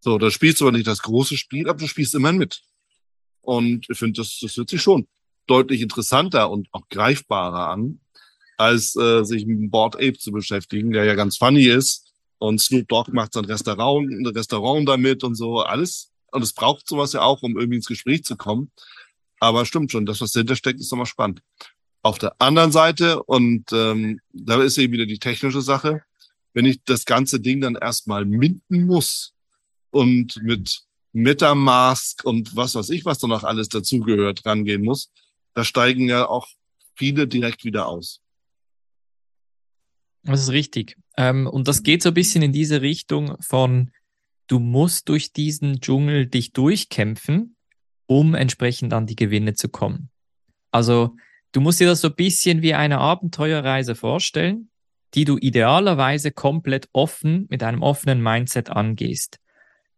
[0.00, 2.60] So, da spielst du aber nicht das große Spiel, aber du spielst immer mit.
[3.40, 5.06] Und ich finde, das, das wird sich schon
[5.46, 8.00] deutlich interessanter und auch greifbarer an,
[8.58, 12.03] als äh, sich mit dem Board Ape zu beschäftigen, der ja ganz funny ist,
[12.38, 16.10] und Snoop Dogg macht sein Restaurant, ein Restaurant damit und so, alles.
[16.32, 18.70] Und es braucht sowas ja auch, um irgendwie ins Gespräch zu kommen.
[19.40, 21.42] Aber stimmt schon, das, was dahinter steckt, ist nochmal spannend.
[22.02, 26.02] Auf der anderen Seite, und ähm, da ist eben wieder die technische Sache,
[26.52, 29.34] wenn ich das ganze Ding dann erstmal minden muss
[29.90, 30.82] und mit
[31.12, 35.10] Metamask und was weiß ich, was da noch alles dazugehört, rangehen muss,
[35.54, 36.48] da steigen ja auch
[36.96, 38.20] viele direkt wieder aus.
[40.24, 40.96] Das ist richtig.
[41.16, 43.90] Ähm, und das geht so ein bisschen in diese Richtung von,
[44.46, 47.56] du musst durch diesen Dschungel dich durchkämpfen,
[48.06, 50.10] um entsprechend an die Gewinne zu kommen.
[50.70, 51.16] Also
[51.52, 54.70] du musst dir das so ein bisschen wie eine Abenteuerreise vorstellen,
[55.14, 59.38] die du idealerweise komplett offen mit einem offenen Mindset angehst.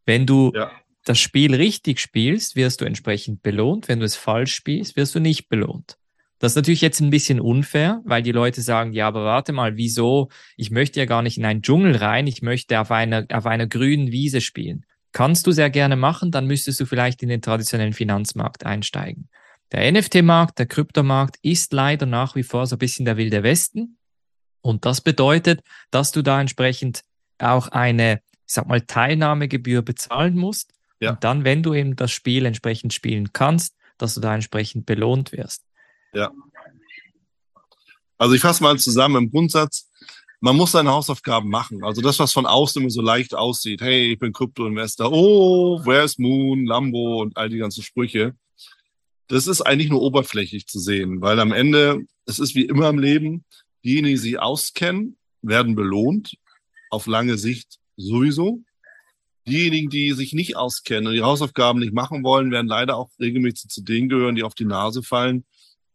[0.05, 0.71] Wenn du ja.
[1.05, 3.89] das Spiel richtig spielst, wirst du entsprechend belohnt.
[3.89, 5.97] Wenn du es falsch spielst, wirst du nicht belohnt.
[6.39, 9.77] Das ist natürlich jetzt ein bisschen unfair, weil die Leute sagen, ja, aber warte mal,
[9.77, 10.29] wieso?
[10.57, 13.67] Ich möchte ja gar nicht in einen Dschungel rein, ich möchte auf einer, auf einer
[13.67, 14.85] grünen Wiese spielen.
[15.13, 19.31] Kannst du sehr gerne machen, dann müsstest du vielleicht in den traditionellen Finanzmarkt einsteigen.
[19.73, 23.99] Der NFT-Markt, der Kryptomarkt ist leider nach wie vor so ein bisschen der wilde Westen.
[24.61, 27.03] Und das bedeutet, dass du da entsprechend
[27.39, 30.73] auch eine, ich sag mal, Teilnahmegebühr bezahlen musst.
[31.01, 31.11] Ja.
[31.11, 35.33] Und dann, wenn du eben das Spiel entsprechend spielen kannst, dass du da entsprechend belohnt
[35.33, 35.66] wirst.
[36.13, 36.31] Ja.
[38.19, 39.91] Also ich fasse mal zusammen im Grundsatz,
[40.41, 41.85] man muss seine Hausaufgaben machen.
[41.85, 46.19] Also das, was von außen immer so leicht aussieht, hey, ich bin Krypto-Investor, oh, where's
[46.19, 48.35] Moon, Lambo und all die ganzen Sprüche,
[49.29, 52.99] das ist eigentlich nur oberflächlich zu sehen, weil am Ende, es ist wie immer im
[52.99, 53.45] Leben,
[53.85, 56.37] diejenigen, die sich auskennen, werden belohnt,
[56.91, 58.63] auf lange Sicht sowieso.
[59.49, 63.71] Diejenigen, die sich nicht auskennen und die Hausaufgaben nicht machen wollen, werden leider auch regelmäßig
[63.71, 65.45] zu denen gehören, die auf die Nase fallen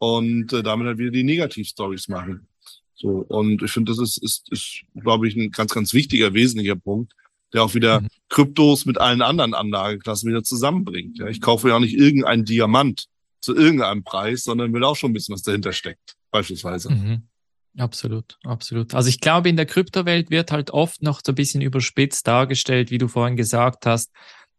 [0.01, 2.47] und äh, damit halt wieder die Negativstories machen.
[2.95, 6.75] So, und ich finde, das ist, ist, ist glaube ich, ein ganz, ganz wichtiger, wesentlicher
[6.75, 7.13] Punkt,
[7.53, 8.07] der auch wieder mhm.
[8.27, 11.19] Kryptos mit allen anderen Anlageklassen wieder zusammenbringt.
[11.19, 13.05] Ja, ich kaufe ja auch nicht irgendeinen Diamant
[13.41, 16.91] zu irgendeinem Preis, sondern will auch schon ein bisschen, was dahinter steckt, beispielsweise.
[16.91, 17.27] Mhm.
[17.77, 18.95] Absolut, absolut.
[18.95, 22.89] Also ich glaube, in der Kryptowelt wird halt oft noch so ein bisschen überspitzt dargestellt,
[22.89, 24.11] wie du vorhin gesagt hast,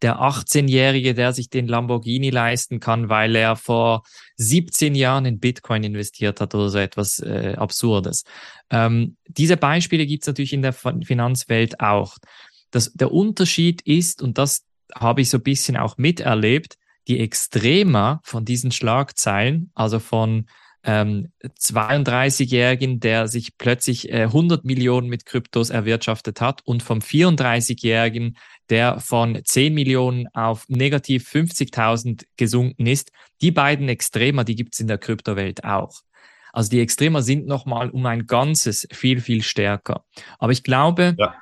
[0.02, 4.02] der 18-Jährige, der sich den Lamborghini leisten kann, weil er vor
[4.36, 8.24] 17 Jahren in Bitcoin investiert hat oder so etwas äh, Absurdes.
[8.70, 12.16] Ähm, diese Beispiele gibt es natürlich in der Finanzwelt auch.
[12.70, 16.76] Das, der Unterschied ist, und das habe ich so ein bisschen auch miterlebt,
[17.08, 20.46] die Extrema von diesen Schlagzeilen, also von
[20.84, 28.36] ähm, 32-Jährigen, der sich plötzlich äh, 100 Millionen mit Kryptos erwirtschaftet hat und vom 34-Jährigen,
[28.72, 33.12] der von 10 Millionen auf negativ 50.000 gesunken ist.
[33.42, 36.00] Die beiden Extremer, die gibt es in der Kryptowelt auch.
[36.54, 40.06] Also die Extremer sind nochmal um ein ganzes viel, viel stärker.
[40.38, 41.34] Aber ich glaube, ja.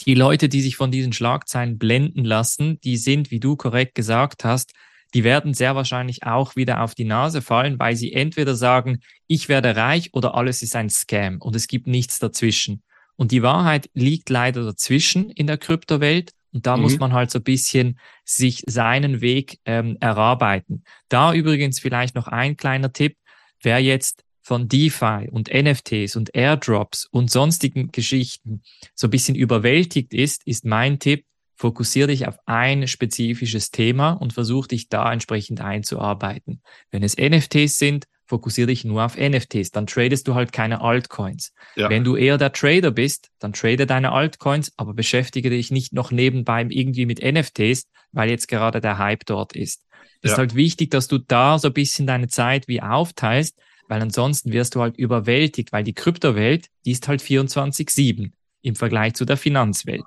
[0.00, 4.44] die Leute, die sich von diesen Schlagzeilen blenden lassen, die sind, wie du korrekt gesagt
[4.44, 4.72] hast,
[5.14, 9.48] die werden sehr wahrscheinlich auch wieder auf die Nase fallen, weil sie entweder sagen, ich
[9.48, 12.82] werde reich oder alles ist ein Scam und es gibt nichts dazwischen.
[13.14, 16.32] Und die Wahrheit liegt leider dazwischen in der Kryptowelt.
[16.52, 16.82] Und da mhm.
[16.82, 20.84] muss man halt so ein bisschen sich seinen Weg ähm, erarbeiten.
[21.08, 23.16] Da übrigens vielleicht noch ein kleiner Tipp.
[23.60, 28.62] Wer jetzt von DeFi und NFTs und Airdrops und sonstigen Geschichten
[28.94, 31.24] so ein bisschen überwältigt ist, ist mein Tipp,
[31.62, 36.60] Fokussiere dich auf ein spezifisches Thema und versuch dich da entsprechend einzuarbeiten.
[36.90, 41.52] Wenn es NFTs sind, fokussiere dich nur auf NFTs, dann tradest du halt keine Altcoins.
[41.76, 41.90] Ja.
[41.90, 46.10] Wenn du eher der Trader bist, dann trade deine Altcoins, aber beschäftige dich nicht noch
[46.10, 49.84] nebenbei irgendwie mit NFTs, weil jetzt gerade der Hype dort ist.
[50.22, 50.32] Es ja.
[50.32, 53.58] ist halt wichtig, dass du da so ein bisschen deine Zeit wie aufteilst,
[53.88, 58.30] weil ansonsten wirst du halt überwältigt, weil die Kryptowelt, die ist halt 24-7
[58.62, 60.04] im Vergleich zu der Finanzwelt.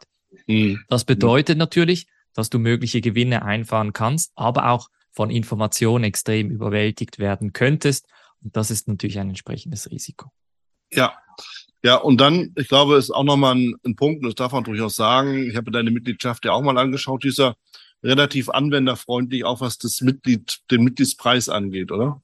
[0.47, 0.82] Mhm.
[0.88, 7.18] Das bedeutet natürlich, dass du mögliche Gewinne einfahren kannst, aber auch von Informationen extrem überwältigt
[7.18, 8.07] werden könntest.
[8.43, 10.30] Und das ist natürlich ein entsprechendes Risiko.
[10.91, 11.13] Ja,
[11.84, 14.63] ja, und dann, ich glaube, ist auch nochmal ein, ein Punkt, und das darf man
[14.63, 17.55] durchaus sagen, ich habe deine Mitgliedschaft ja auch mal angeschaut, dieser
[18.03, 22.22] relativ anwenderfreundlich, auch was das Mitglied, den Mitgliedspreis angeht, oder?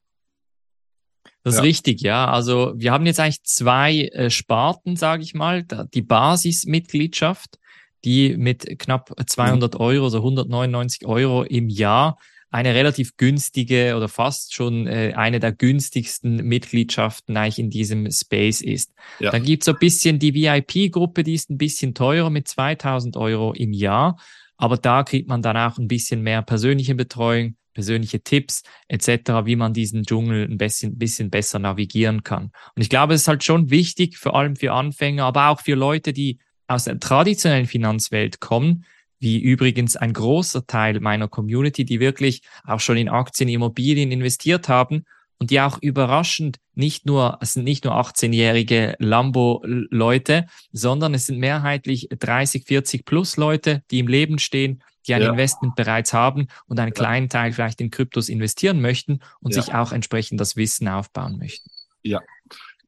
[1.44, 1.60] Das ja.
[1.60, 2.28] ist richtig, ja.
[2.28, 5.64] Also wir haben jetzt eigentlich zwei äh, Sparten, sage ich mal.
[5.94, 7.60] Die Basismitgliedschaft,
[8.04, 12.18] die mit knapp 200 Euro, so 199 Euro im Jahr
[12.52, 18.62] eine relativ günstige oder fast schon äh, eine der günstigsten Mitgliedschaften eigentlich in diesem Space
[18.62, 18.94] ist.
[19.20, 19.32] Ja.
[19.32, 23.54] Dann gibt's so ein bisschen die VIP-Gruppe, die ist ein bisschen teurer mit 2000 Euro
[23.54, 24.20] im Jahr.
[24.58, 29.56] Aber da kriegt man dann auch ein bisschen mehr persönliche Betreuung, persönliche Tipps etc., wie
[29.56, 32.52] man diesen Dschungel ein bisschen, bisschen besser navigieren kann.
[32.76, 35.76] Und ich glaube, es ist halt schon wichtig, vor allem für Anfänger, aber auch für
[35.76, 38.86] Leute, die aus der traditionellen Finanzwelt kommen,
[39.22, 44.68] wie übrigens ein großer Teil meiner Community, die wirklich auch schon in Aktien, Immobilien investiert
[44.68, 45.06] haben
[45.38, 51.40] und die auch überraschend nicht nur, es sind nicht nur 18-jährige Lambo-Leute, sondern es sind
[51.40, 55.30] mehrheitlich 30, 40 plus Leute, die im Leben stehen, die ein ja.
[55.30, 59.62] Investment bereits haben und einen kleinen Teil vielleicht in Kryptos investieren möchten und ja.
[59.62, 61.70] sich auch entsprechend das Wissen aufbauen möchten.
[62.04, 62.22] Ja,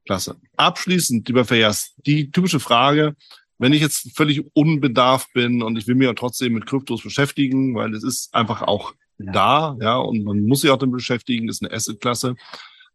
[0.04, 0.36] klasse.
[0.56, 3.14] Abschließend, lieber Verjas, die typische Frage,
[3.58, 7.74] wenn ich jetzt völlig unbedarft bin und ich will mich ja trotzdem mit Kryptos beschäftigen,
[7.74, 9.32] weil es ist einfach auch ja.
[9.32, 12.34] da, ja, und man muss sich auch damit beschäftigen, ist eine Assetklasse.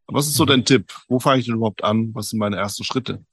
[0.08, 0.50] Was ist so mhm.
[0.50, 0.94] dein Tipp?
[1.08, 2.14] Wo fange ich denn überhaupt an?
[2.14, 3.24] Was sind meine ersten Schritte?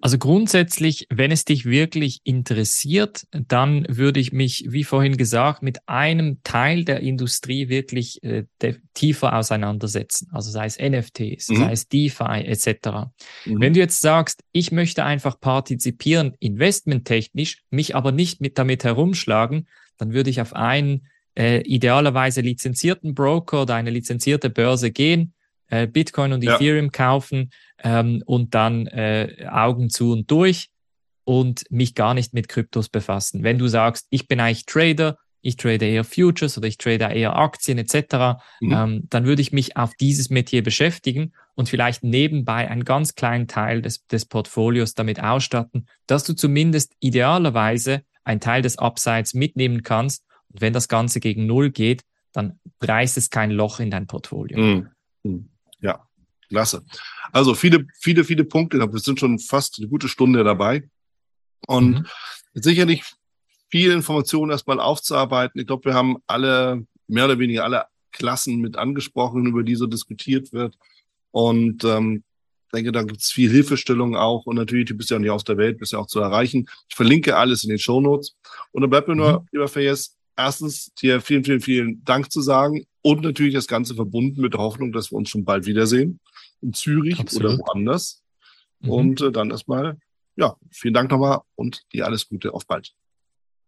[0.00, 5.88] Also grundsätzlich, wenn es dich wirklich interessiert, dann würde ich mich, wie vorhin gesagt, mit
[5.88, 8.44] einem Teil der Industrie wirklich äh,
[8.94, 10.28] tiefer auseinandersetzen.
[10.32, 11.56] Also sei es NFTs, mhm.
[11.56, 12.68] sei es DeFi etc.
[13.46, 13.60] Mhm.
[13.60, 19.68] Wenn du jetzt sagst, ich möchte einfach partizipieren, investmenttechnisch, mich aber nicht mit damit herumschlagen,
[19.96, 25.34] dann würde ich auf einen äh, idealerweise lizenzierten Broker oder eine lizenzierte Börse gehen,
[25.68, 26.54] äh, Bitcoin und ja.
[26.54, 27.50] Ethereum kaufen
[27.82, 30.70] ähm, und dann äh, Augen zu und durch
[31.24, 33.42] und mich gar nicht mit Kryptos befassen.
[33.42, 37.36] Wenn du sagst, ich bin eigentlich Trader, ich trade eher Futures oder ich trade eher
[37.36, 38.72] Aktien etc., mhm.
[38.72, 43.46] ähm, dann würde ich mich auf dieses Metier beschäftigen und vielleicht nebenbei einen ganz kleinen
[43.46, 49.82] Teil des, des Portfolios damit ausstatten, dass du zumindest idealerweise einen Teil des Upsides mitnehmen
[49.82, 50.24] kannst.
[50.52, 52.02] Und wenn das Ganze gegen Null geht,
[52.32, 54.58] dann reißt es kein Loch in dein Portfolio.
[54.58, 55.48] Mhm.
[55.80, 56.06] Ja,
[56.48, 56.84] klasse.
[57.32, 58.78] Also viele, viele, viele Punkte.
[58.78, 60.88] Wir sind schon fast eine gute Stunde dabei.
[61.66, 62.06] Und mhm.
[62.54, 63.04] sicherlich
[63.68, 65.60] viele Informationen erstmal aufzuarbeiten.
[65.60, 69.86] Ich glaube, wir haben alle, mehr oder weniger alle Klassen mit angesprochen, über die so
[69.86, 70.76] diskutiert wird.
[71.30, 72.24] Und ähm,
[72.72, 74.46] denke, da gibt es viel Hilfestellung auch.
[74.46, 76.68] Und natürlich, du bist ja nicht aus der Welt, bist ja auch zu erreichen.
[76.88, 78.36] Ich verlinke alles in den Show Notes.
[78.72, 79.48] Und dann bleibt mir nur, mhm.
[79.52, 84.40] lieber Fayez, erstens dir vielen, vielen, vielen Dank zu sagen und natürlich das Ganze verbunden
[84.40, 86.20] mit der Hoffnung, dass wir uns schon bald wiedersehen.
[86.60, 87.54] In Zürich Absolut.
[87.54, 88.22] oder woanders.
[88.80, 88.90] Mhm.
[88.90, 89.98] Und äh, dann erstmal,
[90.36, 92.52] ja, vielen Dank nochmal und dir alles Gute.
[92.54, 92.92] Auf bald.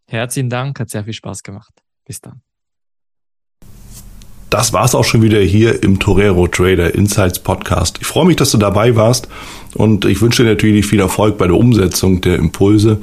[0.07, 1.73] Herzlichen Dank, hat sehr viel Spaß gemacht.
[2.05, 2.43] Bis dann.
[4.51, 7.99] Das war's auch schon wieder hier im Torero Trader Insights Podcast.
[8.01, 9.29] Ich freue mich, dass du dabei warst
[9.75, 13.03] und ich wünsche dir natürlich viel Erfolg bei der Umsetzung der Impulse.